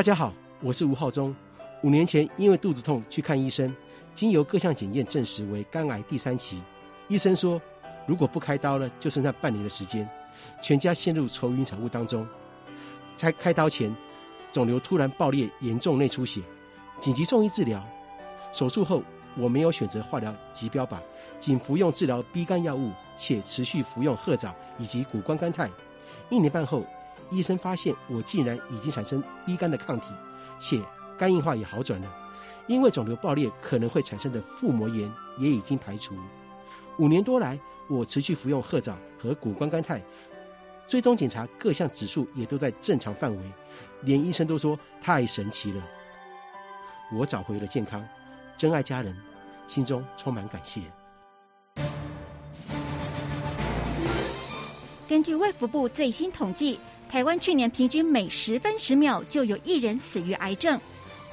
[0.00, 0.32] 大家好，
[0.62, 1.36] 我是吴浩中。
[1.82, 3.76] 五年前因为肚子痛去看医生，
[4.14, 6.58] 经由各项检验证实为肝癌第三期。
[7.06, 7.60] 医生说，
[8.06, 10.08] 如果不开刀了，就剩下半年的时间，
[10.62, 12.26] 全家陷入愁云惨雾当中。
[13.14, 13.94] 在开刀前，
[14.50, 16.40] 肿瘤突然爆裂，严重内出血，
[16.98, 17.86] 紧急送医治疗。
[18.54, 19.02] 手术后，
[19.36, 20.96] 我没有选择化疗及标靶，
[21.38, 25.70] 仅服用治疗 B 肝药物，且持续服用褐藻以及谷胱甘肽。
[26.30, 26.86] 一年半后。
[27.30, 30.12] 医生发现我竟然已经产生乙肝的抗体，
[30.58, 30.82] 且
[31.16, 32.16] 肝硬化也好转了。
[32.66, 36.14] 因为肿瘤爆裂可能会产生的腹膜炎也已经排除。
[36.98, 37.58] 五年多来，
[37.88, 40.00] 我持续服用褐藻和谷胱甘肽，
[40.86, 43.42] 追踪检查各项指数也都在正常范围，
[44.02, 45.82] 连医生都说太神奇了。
[47.12, 48.06] 我找回了健康，
[48.56, 49.16] 珍爱家人，
[49.66, 50.82] 心中充满感谢。
[55.08, 56.78] 根据卫福部最新统计。
[57.10, 60.80] 台湾去年平均每十分十秒就有一人死于癌症。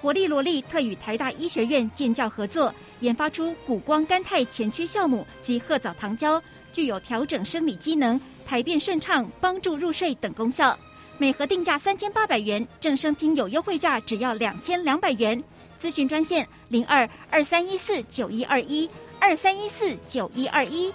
[0.01, 6.41] 活力萝莉特与台大医学院建教合作，研发出谷胱甘肽前驱酵母及褐藻糖胶，
[6.73, 10.75] 具有调整生理机能、排便顺畅、帮助入睡等功效。
[11.19, 15.39] 每盒定价三千八百元，正声听有优惠价只要两千两百元。
[15.80, 20.91] 咨询专线零二二三一四九一二一二三一四九一二一。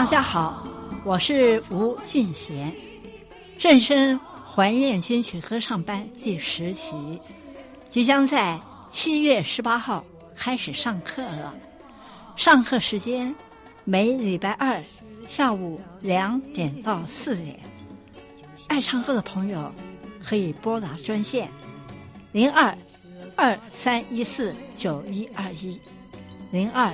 [0.00, 0.66] 大家好，
[1.04, 2.74] 我是吴俊贤。
[3.58, 7.20] 正声怀念金曲合唱班第十期
[7.90, 8.58] 即将在
[8.90, 10.02] 七月十八号
[10.34, 11.54] 开始上课了。
[12.34, 13.34] 上课时间
[13.84, 14.82] 每礼拜二
[15.28, 17.60] 下午两点到四点。
[18.68, 19.70] 爱唱歌的朋友
[20.24, 21.46] 可以拨打专线
[22.32, 22.74] 零二
[23.36, 25.78] 二三一四九一二一
[26.50, 26.90] 零二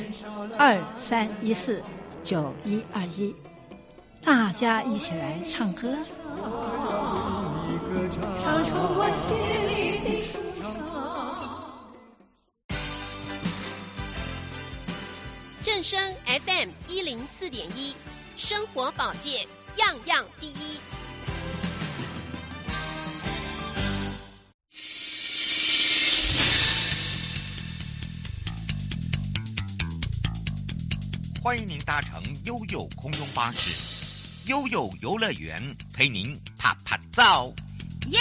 [0.59, 1.81] 二三一四。
[2.27, 3.33] 九一二一，
[4.21, 5.97] 大家一起来唱歌。
[8.43, 10.67] 唱出我心里的舒畅。
[15.63, 16.01] 正声
[16.45, 17.95] FM 一零四点一，
[18.37, 19.47] 生活保健
[19.77, 20.81] 样样第一。
[31.47, 35.63] 欢迎您搭乘悠悠空中巴士，悠悠游乐园
[35.95, 37.55] 陪您啪啪照，
[38.09, 38.19] 耶！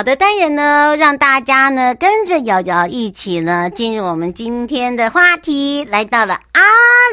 [0.00, 6.62] 好的，当然呢，让大家呢跟着瑶瑶一起呢进入我们今天的话题，来到了阿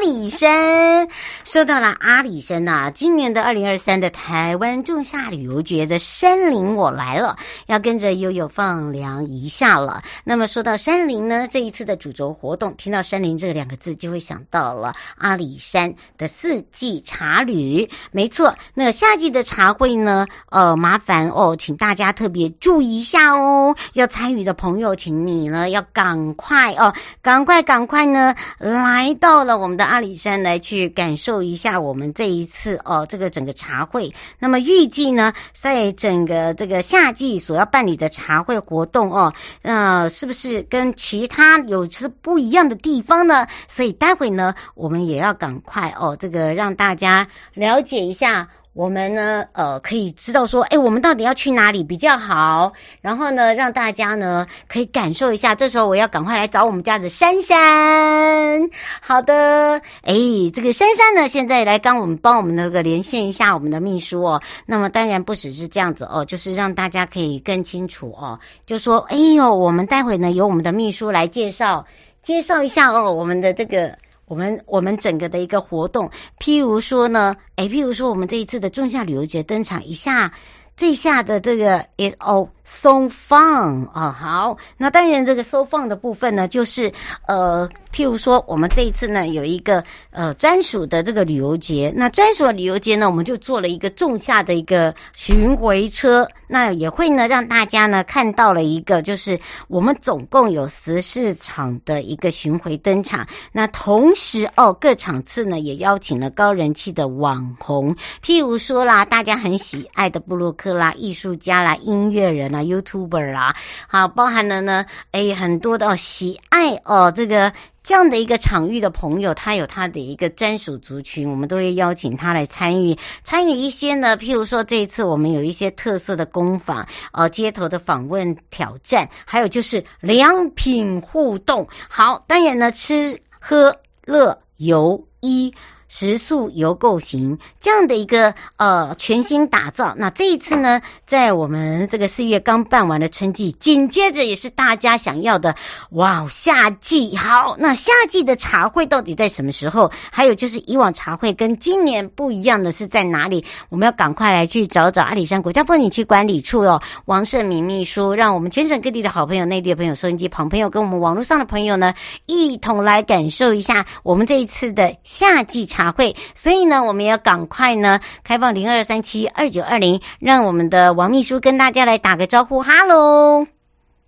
[0.00, 1.06] 里山。
[1.48, 7.34] 说到了阿里山呐、今年的二零二三的台湾仲夏旅游节的山林我来了，
[7.68, 10.02] 要跟着悠悠放凉一下了。
[10.24, 17.88] 那么说到山林呢，这一次的主轴活动，听到山林这两个字，就会想到了阿里山的四季茶旅。
[18.10, 26.92] 没错，那夏季的茶会呢，呃，麻烦哦，请大家特别注意一下哦，要参与的朋友，请你呢要赶快哦，
[27.22, 34.12] 赶快赶快呢来到了我们的阿里山来去感受一下我们这一次哦这个整个茶会。
[34.38, 39.32] 那么预计呢，在整个这个夏季所要办理的茶会活动哦，
[39.62, 43.46] 呃，是不是跟其他有是不一样的地方呢？
[43.66, 48.48] 所以待会呢，我们也要赶快哦，这个让大家了解一下。
[48.78, 52.72] 我们呢，呃，可以知道说，哎，我们到底要去哪里比较好？
[53.00, 55.52] 然后呢，让大家呢可以感受一下。
[55.52, 58.70] 这时候我要赶快来找我们家的珊珊。
[59.00, 60.14] 好的，哎，
[60.54, 64.40] 这个珊珊呢，现在来帮我们帮我们那个连线一下我们的秘书哦。
[64.64, 68.38] 那么当然不只是这样子哦，就是让大家可以更清楚哦。
[68.64, 71.84] 就说，哎呦，我们待会呢由我们的秘书来介绍
[72.22, 73.92] 介绍一下哦，我们的这个。
[74.28, 80.32] 我们我们整个的一个活动，譬如说呢，诶，譬如说我们这一次的仲夏旅游节登场一下，
[80.78, 86.90] 这下的这个 is all so fun 啊，好，那当然这个 so fun 的部分呢，就是
[87.26, 87.68] 呃。
[87.90, 113.54] 譬如说，我们这一次呢有一个呃专属的这个旅游节，那专属的旅游节呢，我们就做了一个仲夏的一个巡回车，那也会呢让大家呢看到了一个，就是我们总共有十四场的一个巡回登场，那同时哦各场次呢也邀请了高人气的网红，譬如说啦，大家很喜爱的布洛克啦、艺术家啦、音乐人啦、YouTuber 啦，
[113.86, 117.52] 好，包含了呢诶很多的、哦、喜爱哦这个。
[117.80, 122.94] 这样的一个场域的朋友，他有他的一个专属族群，我们都会邀请他来参与，
[123.24, 131.66] 参与一些呢，譬如说这一次我们有一些特色的工坊，呃，街头的访问挑战，还有就是良品互动。
[131.88, 135.50] 好，当然呢，吃喝乐游医。
[135.88, 145.54] 食宿游购行这样的一个呃全新打造，那这一次呢，在我们这个四月刚办完的春季，紧接着也是大家想要的
[145.92, 149.90] 哇，夏季好，那夏季的茶会到底在什么时候？
[150.10, 153.42] 还有就是以往茶会跟今年不一样的是在哪里？
[153.70, 161.94] 我们要赶快来去找找阿里山国家风景区管理处哦，王胜敏秘书，让我们全省各地的好朋友、内地的朋友、收音机旁朋友跟我们网络上的朋友呢，
[162.26, 165.77] 一同来感受一下我们这一次的夏季茶。
[165.78, 173.46] 茶会，所以呢，我们要赶快呢开放零二三七二九二零，让我们的王秘书跟大家来打个招呼，哈喽。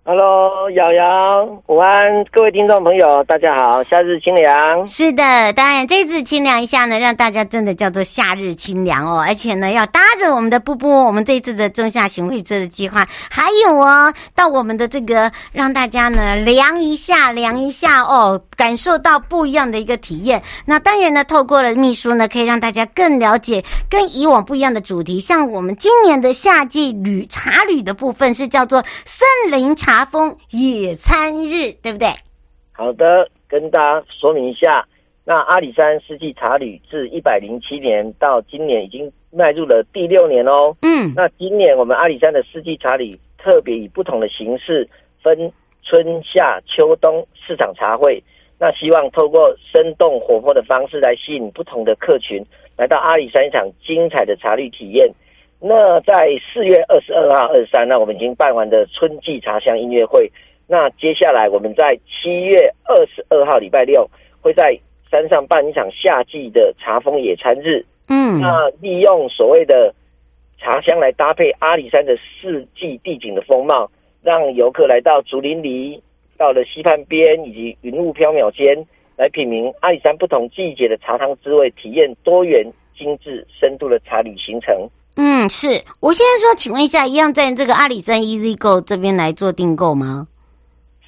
[0.03, 4.87] Hello，瑶瑶，午安，各位听众朋友，大家好，夏日清凉。
[4.87, 20.41] 是的，当然这次清凉一下呢，让大家真的叫做夏日清凉哦，而且呢，要搭着我们的布布，我们这次的中夏巡回车的计划，还有哦，到我们的这个让大家呢凉一下，凉一下哦，感受到不一样的一个体验。
[20.65, 29.90] 那当然呢，透过了秘书呢，可以让大家更了解跟以往不一样的主题，像我们今年的夏季旅茶旅的部分是叫做森林茶。
[29.91, 32.07] 茶风野餐日，对不对？
[32.71, 34.87] 好的，跟大家说明一下。
[35.25, 40.73] 那阿里山四季茶旅自一百零七年到今年已经迈入了第六年哦。
[40.81, 44.87] 嗯，那今年我们阿里山的四季茶旅特别以不同的形式，
[45.21, 45.51] 分
[45.83, 48.23] 春夏秋冬四场茶会。
[48.57, 52.41] 那希望透过生动活泼的方式来吸引不同的客群
[52.77, 55.13] 来到阿里山一场精彩的茶旅体验。
[55.63, 60.31] 那在四月二十二号、二十三，那我们已经办完的春季茶香音乐会。
[60.67, 64.09] 那接下来我们在七月二十二号礼拜六
[64.41, 64.75] 会在
[65.11, 67.85] 山上办一场夏季的茶风野餐日。
[68.09, 69.93] 嗯，那利用所谓的
[70.57, 73.91] 茶香来搭配阿里山的四季地景的风貌，
[74.23, 76.01] 让游客来到竹林里、
[76.37, 78.83] 到了溪畔边以及云雾飘渺间，
[79.15, 82.65] 来品茗阿里山不同季节的茶汤滋味，体验多元、
[82.97, 84.89] 精致、深度的茶旅行程。
[85.15, 90.27] 嗯，是我现在说，请问一下，一样在这个阿里山 EasyGo 这边来做订购吗？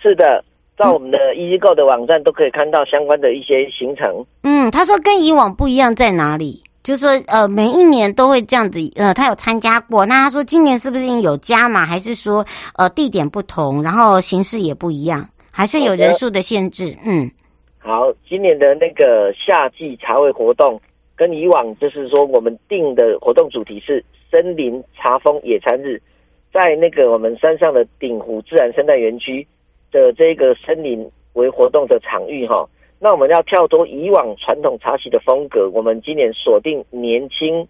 [0.01, 0.43] 是的，
[0.78, 4.26] 在我们的 EasyGo 的网站都可以看到相关的一些行程。
[4.43, 6.62] 嗯，他说跟以往不一样在哪里？
[6.84, 10.06] 就是说，呃，每一年都会这样子，呃，他有参加过。
[10.06, 11.86] 那他说今年是不是有加码？
[11.86, 12.45] 还是说，
[12.76, 16.93] 呃，地点不同，然后形式也不一样，还是有人数的限制？
[17.06, 17.32] 嗯，
[17.80, 20.78] 好，今年的那个夏季茶会活动。
[21.16, 26.01] 跟以往就是说，我们定的活动主题是森林茶风野餐日。
[26.51, 29.47] 在那个我们山上的鼎湖自然生态园区
[29.91, 32.68] 的这个森林为活动的场域哈。
[32.99, 37.68] 那我们要跳脱以往传统茶席的风格，我们今年锁定年轻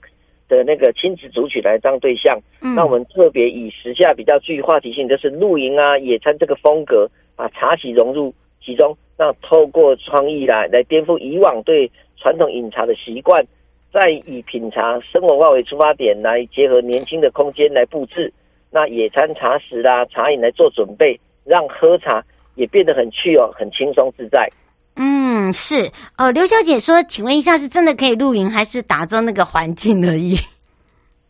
[0.49, 2.37] 的那个亲子族群来当对象。
[2.61, 8.95] 嗯，那我们特别以时下比较具话题性，就是露营啊、野餐这个风格，把茶席融入其中。
[9.17, 11.89] 那透过创意来来颠覆以往对
[12.23, 13.45] 传统饮茶的习惯，
[13.91, 18.31] 再以品茶生活化为出发点，来结合年轻的空间来布置。
[18.71, 22.23] 那野餐茶食啦、茶饮来做准备，让喝茶
[22.55, 24.49] 也变得很趣哦，很轻松自在。
[24.95, 30.37] 嗯，是哦，刘小姐说，请问一下，是真的可以露营，还是打造那个环境而已？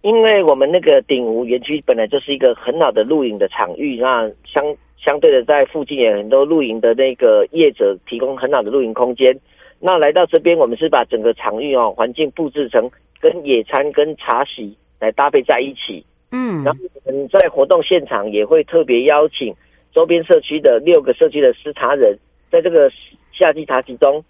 [0.03, 4.63] 因为我们那个鼎湖园区本来就是一个很好的露营的场域，那相
[4.97, 9.33] 相对的，在附近也有很多露营的那个业者提供很好的露营空间。
[9.85, 16.05] 那来到这边，我们是把整个场域哦环境布置成跟野餐跟茶席来搭配在一起。
[16.31, 19.53] 嗯，然后我们在活动现场也会特别邀请
[19.93, 22.17] 周边社区的六个社区的施茶人，
[22.49, 22.89] 在这个。
[23.35, 24.23] 夏季茶席中，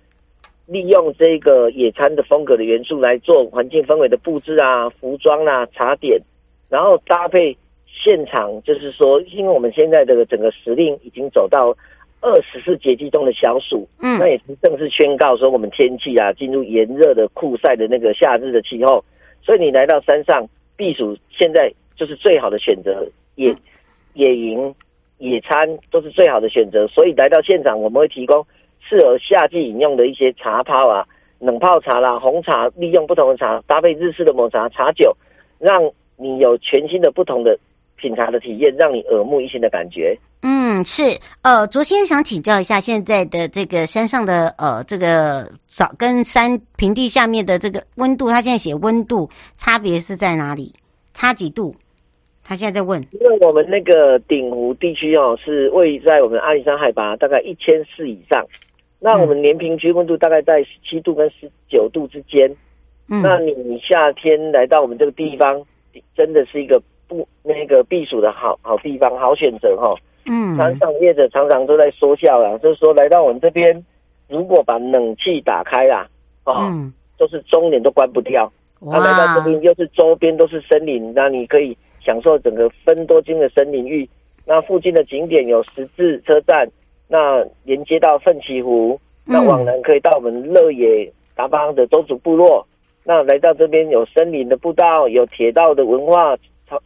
[0.66, 6.18] 利用这个野餐的风格的元素来做环境氛围的布置啊，服装啊，茶点，
[6.70, 11.76] 然后搭配现场，就是说，因为我们现在的整个时令已经走到
[12.24, 19.04] 二十四节气中的小暑，嗯，那也是正式宣告说我们天气啊进入炎热的酷晒的那个夏日的气候，
[19.42, 20.48] 所以你来到山上
[20.78, 23.06] 避暑，现在就是最好的选择，
[23.36, 23.54] 野
[24.14, 24.74] 野营、
[25.18, 28.46] 野餐都是最好的选择，所以来到现场我们会提供。
[28.86, 31.08] 适合夏季饮用的一些茶泡啊，
[31.40, 35.16] 冷泡茶啦、红茶，利用不同的茶搭配日式的抹茶茶酒，
[35.58, 37.58] 让你有全新的不同的
[37.96, 40.18] 品茶的体验，让你耳目一新的感觉。
[40.44, 41.18] 嗯，是。
[41.42, 50.74] 呃，昨天想请教一下，现在的这个山上的呃这个早跟山平地下面的这个温度，它现在写温度差别是在哪里？
[51.14, 51.74] 差几度？
[52.46, 58.46] 他现在在问，因为我们那个鼎湖地区哦，是位于在我们阿里山海拔大概一千四以上。
[59.00, 62.54] 那我们年平均温度大概在十七度跟十九度之间。
[63.08, 65.66] 嗯，那你夏天来到我们这个地方，
[66.18, 69.96] 真的是一个不那个避暑的好好地方，好选择哈。
[70.26, 73.86] 嗯，山上业者常常都在说笑啦，就是说来到我们这边，
[74.28, 76.08] 如果把冷气打开啦，
[76.46, 78.52] 哦，嗯，都是终年都关不掉。
[78.80, 84.08] 哇，他来到这边又是周边都是森林，那你可以享受整个分多金的森林浴。
[84.46, 86.68] 那附近的景点有十字车站。
[87.06, 92.66] 那连接到奋起湖，那往南可以到我们乐野达邦的邹族部落。
[93.04, 96.36] 那来到这边有森林的步道，有铁道的文化
[96.68, 96.80] 茶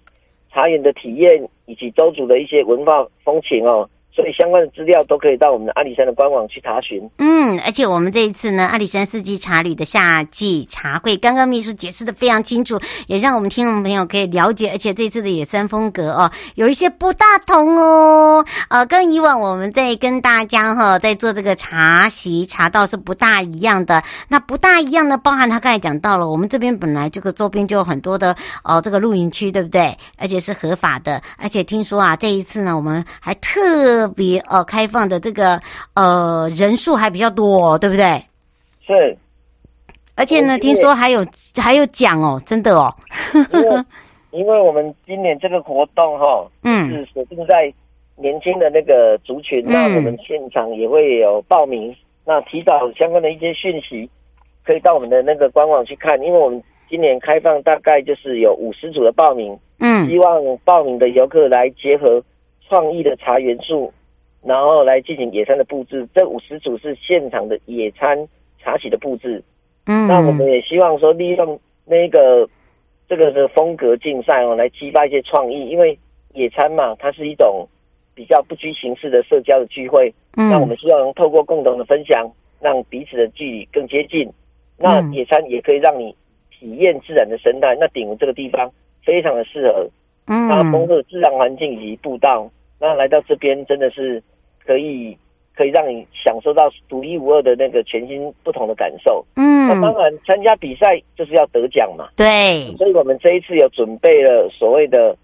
[0.51, 3.87] 茶园的体验，以及周族的一些文化风情哦。
[4.17, 7.07] 所以相关的资料都可以到我们的阿里山的官网去查询。
[7.19, 14.71] 嗯，而且我们这一次呢，阿里山四季茶旅的夏季茶会，刚刚秘书解释的非常清楚，也让我们听众朋友可以了解。
[14.71, 18.43] 而且这次的野生风格哦，有一些不大同哦。
[18.69, 24.03] 呃，跟以往我们在跟大家哈、在做这个茶席茶道是不大一样的。
[24.27, 29.95] 那不大一样的，包含他刚才讲到了，我们这边本来这个周边就有很多的哦这个露营区，对不对？
[30.17, 31.21] 而且是合法的。
[31.37, 35.59] 而且听说啊，这一次呢，我们还特特别呃，开放的这个
[35.93, 38.23] 呃人数还比较多，哦，对不对？
[38.85, 39.17] 是，
[40.15, 41.25] 而且呢，听说还有
[41.57, 42.93] 还有奖哦，真的哦。
[43.51, 43.83] 因为
[44.31, 47.71] 因为我们今年这个活动哈、哦， 嗯，是锁定在
[48.15, 51.93] 年轻的那个族群，嗯、那我们现场也会有报名，
[52.23, 54.09] 那提早相关的一些讯息，
[54.63, 62.23] 可以到我们的那个官网去看，因为我们今年开放大概就是有五十组的报名，嗯，希望报名的游客来结合
[62.69, 63.91] 创意的茶元素。
[64.47, 68.17] 然后来进行野餐的布置，这五十组是现场的野餐
[68.63, 69.43] 茶席的布置。
[69.87, 72.47] 嗯，那我们也希望说利用那个
[73.09, 75.67] 这个的风格竞赛哦，来激发一些创意。
[75.69, 75.99] 因为
[76.33, 77.67] 野餐嘛，它是一种
[78.15, 80.13] 比较不拘形式的社交的聚会。
[80.37, 82.31] 嗯，那我们希望透过共同的分享，
[82.61, 84.31] 让彼此的距离更接近。
[84.77, 86.15] 那野餐也可以让你
[86.57, 87.75] 体验自然的生态。
[87.77, 88.71] 那鼎湖这个地方
[89.03, 89.89] 非常的适合，
[90.27, 92.49] 嗯，它丰富的自然环境以及步道。
[92.79, 94.23] 那来到这边真的是。
[94.67, 95.17] 可以
[95.55, 99.25] 可以让你享受到独一无二的那个全新不同的感受。
[99.37, 102.09] 嗯，那当然参加比赛就是要得奖嘛。
[102.17, 105.15] 对，所以我们这一次有准备了所谓的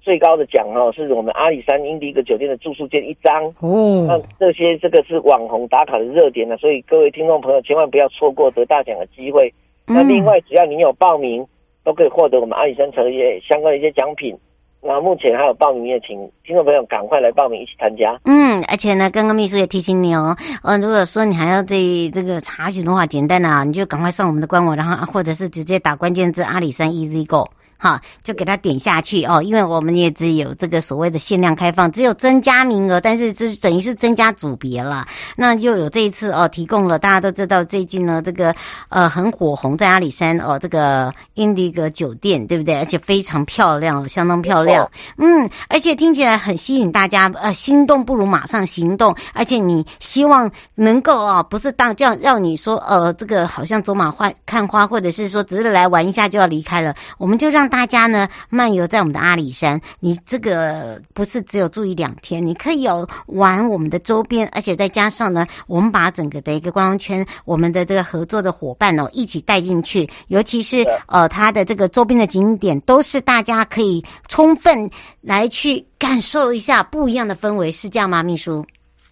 [0.00, 3.44] 最高的奖哦，是我们阿里山英迪格酒店的住宿券一张。
[3.60, 9.54] 哦，那这些这个是网红打卡的热点呢，所以各位听众朋友千万不要错过得大奖的机会。
[9.86, 11.46] 那另外只要你有报名，
[11.84, 14.36] 都可以获得我们阿里山的一些相关的一些奖品。
[14.84, 18.18] 那目前还有报名，也请听众朋友赶快来报名一起参加。
[18.24, 27.48] 嗯，而且呢，刚刚秘书也提醒你哦，呃，如果说你还要对这个查询的话，简单啊，你就赶快上我们的官网，然后或者是直接打关键字阿里山 EZ Go。
[27.82, 35.04] 好，就给他点下去哦，因为我们也只有这个所谓的限量开放，只有增加名额，但是这等于是增加组别了。
[35.34, 38.54] 那又有这一次哦，提供了大家都知道最近呢这个
[38.88, 42.78] 呃很火红在阿里山哦这个英迪格酒店对不对？
[42.78, 44.88] 而且非常漂亮，相当漂亮。
[45.18, 49.12] 嗯，而且听起来很吸引大家，呃，心动不如马上行动。
[49.34, 57.71] 而且你希望能够啊、哦，不是当这样让你说呃这个好像走马花看花，或者是说只是来玩一下就要离开了，我们就让。
[57.72, 74.90] 大家呢漫游在我们的阿里山，你这个不是只有住一两天，你可以有玩我们的周边，而且再加上呢，我们把整个的一个观光圈，我们的这个合作的伙伴哦一起带进去，尤其是呃它的这个周边的景点，都是大家可以充分
[75.22, 78.62] 来去感受一下不一样的氛围，是这样吗，秘书？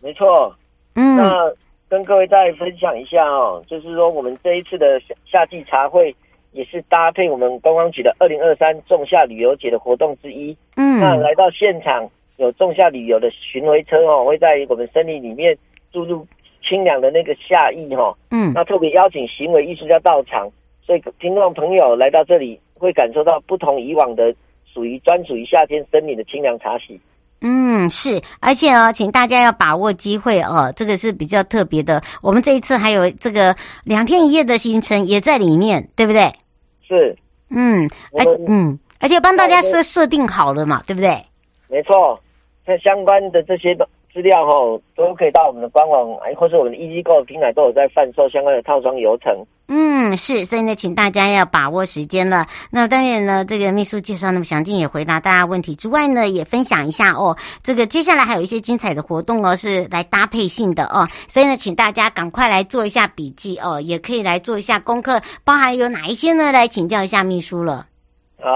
[0.03, 0.55] 没错，
[0.97, 1.31] 嗯，那
[1.89, 6.15] 跟各位再分享一下哦，就是说我们这一次的夏夏季茶会。
[6.53, 10.57] 也是搭配我们观光局的二零二三仲夏旅游节的活动之一。
[10.77, 15.57] 嗯，那来到现场有仲夏旅游的巡回车哦，会在我们森林里面
[15.93, 16.27] 注入
[16.67, 18.15] 清凉的那个夏意哈。
[18.31, 20.51] 嗯，那特别邀请行为艺术家到场，
[20.85, 24.35] 所以听众朋友来到这里会感受到不同以往的
[24.73, 27.01] 属于专属于夏天森林的清凉茶席。
[27.43, 32.03] 嗯，是，而且哦，请大家要把握机会哦，这个是比较特别的。
[32.21, 36.31] 我们这一次还有这个两天一夜的行程也在里面，对不对？
[36.91, 37.17] 是，
[37.51, 37.89] 嗯，
[38.19, 41.17] 而嗯，而且帮大家设设定好了嘛，对不对？
[41.69, 42.21] 没错，
[42.67, 43.77] 那相关的这些
[44.13, 44.53] 资料哈，
[44.97, 46.07] 都可以到我们的官网，
[46.37, 49.33] 或是我们的 EasyGo 平台都有在贩售相关的套装流程。
[49.69, 52.45] 嗯，是，所以呢，请大家要把握时间了。
[52.73, 57.37] 那当然呢，这个秘书介绍那么详尽，也回答大家问题之外呢，也分享一下哦。
[57.63, 61.07] 这个接下来还有一些精彩的活动哦，是来搭配性的哦。
[61.29, 66.51] 所以呢，请大家赶快来做一下笔记哦，也可以来做一下功课，包含有哪一些呢？
[66.51, 67.87] 来请教一下秘书了。
[68.41, 68.51] 好，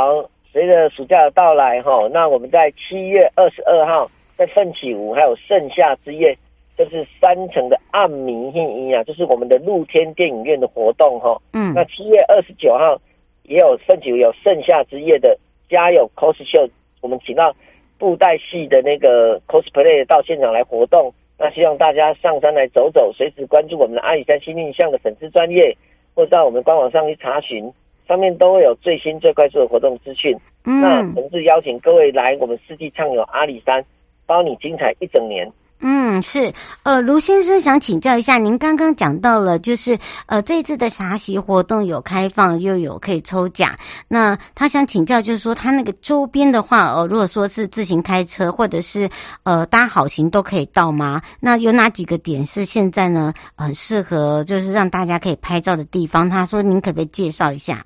[0.52, 6.36] 随着暑假的到来哈、哦，那我们在七月二十二号在奋起湖还有盛夏之夜。
[6.76, 11.40] 这是三层的暗迷影音啊，就是我们的露天电影院的活动哈。
[11.52, 13.00] 嗯，那七月二十九号
[13.44, 15.38] 也有奋起湖有盛夏之夜的
[15.70, 16.68] 家有 cos 秀，
[17.00, 17.54] 我们请到
[17.96, 21.14] 布袋戏的那个 cosplay 到现场来活动。
[21.38, 25.76] 那希望大家上山来走走，随时关注我们的阿里山新印象的粉丝专业，
[26.14, 27.72] 或者到我们官网上去查询，
[28.08, 30.36] 上面都会有最新最快速的活动资讯。
[30.64, 33.84] 嗯，那同时邀请各位来我们四季畅游阿里山，
[34.26, 35.50] 包你精彩一整年。
[35.86, 36.50] 嗯，是，
[36.84, 43.72] 呃，卢先生想请教一下，您刚刚讲到了，就是呃，这次的茶席活动有开放，又有可以抽奖。
[44.08, 49.10] 那他想请教，就是说他那个周边的话，呃，如果说是自行开车或者是
[49.42, 51.20] 呃搭好行都可以到吗？
[51.38, 56.30] 那有哪几个点是现在呢很适合，就是让大家可以拍照的地方？
[56.30, 57.84] 他说，您可不可以介绍一下？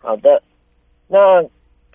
[0.00, 0.42] 好的，
[1.08, 1.18] 那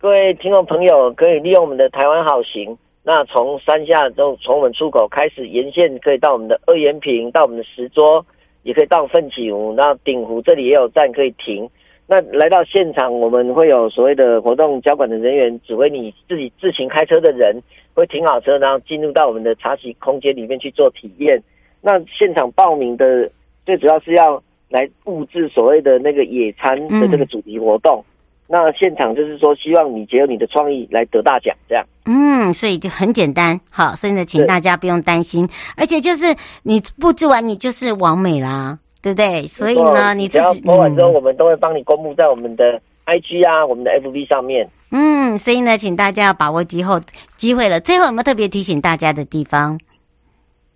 [0.02, 2.76] 各位听众朋友可以利用我们的台湾好行。
[3.08, 8.26] 那从山下都从我们出口开始，沿线可以到我们的二元坪，到我们的石桌，
[8.64, 9.72] 也可以到奋起湖。
[9.78, 11.70] 那鼎湖这里也有站可以停。
[12.08, 17.62] 那来到现场，我们会有所谓的活动交管的人员指挥你自己自行开车的人，
[17.94, 21.40] 会停好车，然后进入到我们的茶席空间里面去做体验。
[21.82, 23.30] 那现场报名的
[23.68, 28.04] 最主要是要来布置所谓的那个野餐的这个主题活动。
[28.48, 31.84] 那现场就是说，希望你结合你的创意来得大奖，这样。
[32.06, 36.28] 嗯，所以就很简单，好，所以呢，请大家不用担心，而且就是
[36.62, 39.48] 你布置完，你就是完美啦，对不对？
[39.48, 44.70] 所以呢，你自己播完之后，我们都会帮你公布在我们的 IG 啊，我们的 FB 上面。
[44.92, 47.02] 嗯，所以呢，请大家要把握机会
[47.38, 47.80] 机会了。
[47.80, 49.80] 最后有没有特别提醒大家的地方？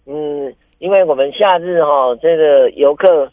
[0.07, 3.31] 嗯，因为我们夏日哈，这个游客。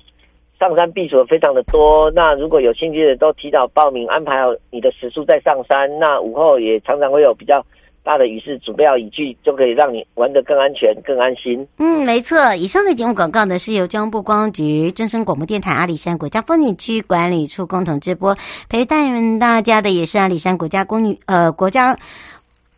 [0.58, 5.98] 上山避暑非常的多，那如果有兴趣的都提早报名，安排好你的食宿再上山。
[5.98, 7.62] 那午后也常常会有比较
[8.02, 11.66] 大的雨势，准备好雨具，就可以让你玩得更安全、更安心。
[11.78, 12.54] 嗯，没错。
[12.54, 18.34] 以上的节目广告呢，是由交通部观光局、正声广播电台、阿里山国家风景区管理处共同直播，
[18.70, 21.96] 陪伴大家的也是阿里山国家公园呃国家。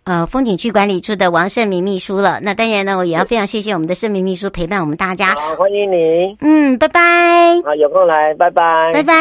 [0.08, 2.40] 呃，风景区管理处的王胜明秘书了。
[2.40, 5.34] 那当然呢，我也要非常谢谢我们的胜明秘书陪伴我们大家。
[5.34, 6.34] 好，欢迎你。
[6.40, 7.60] 嗯，拜拜。
[7.62, 8.90] 好，有空来，拜拜。
[8.94, 9.14] 拜拜。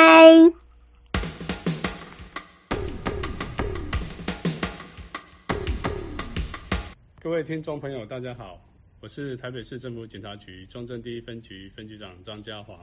[7.22, 8.58] 各位听众朋友，大家好，
[9.02, 12.78] 我是台北市政府警察局中正第一分局分局长张家煌。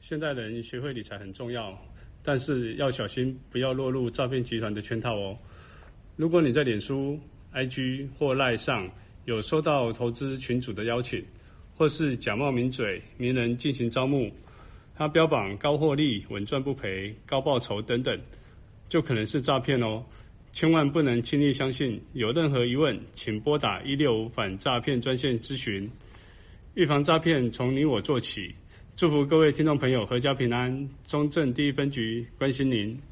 [0.00, 1.72] 现代人学会理财很重要，
[2.24, 5.36] 但是要小心，不要落入诈骗集团的圈套哦。
[6.16, 7.18] 如果你在脸书、
[7.54, 8.90] IG 或 LINE 上
[9.24, 11.24] 有收到投资群组的邀请，
[11.74, 14.30] 或是假冒名嘴、名人进行招募，
[14.94, 18.18] 他标榜高获利、稳赚不赔、高报酬等等，
[18.88, 20.04] 就可能是诈骗哦。
[20.52, 21.98] 千万不能轻易相信。
[22.12, 25.90] 有任何疑问，请拨打一六五反诈骗专线咨询。
[26.74, 28.54] 预防诈骗，从你我做起。
[28.94, 30.88] 祝福各位听众朋友阖家平安。
[31.06, 33.11] 中正第一分局关心您。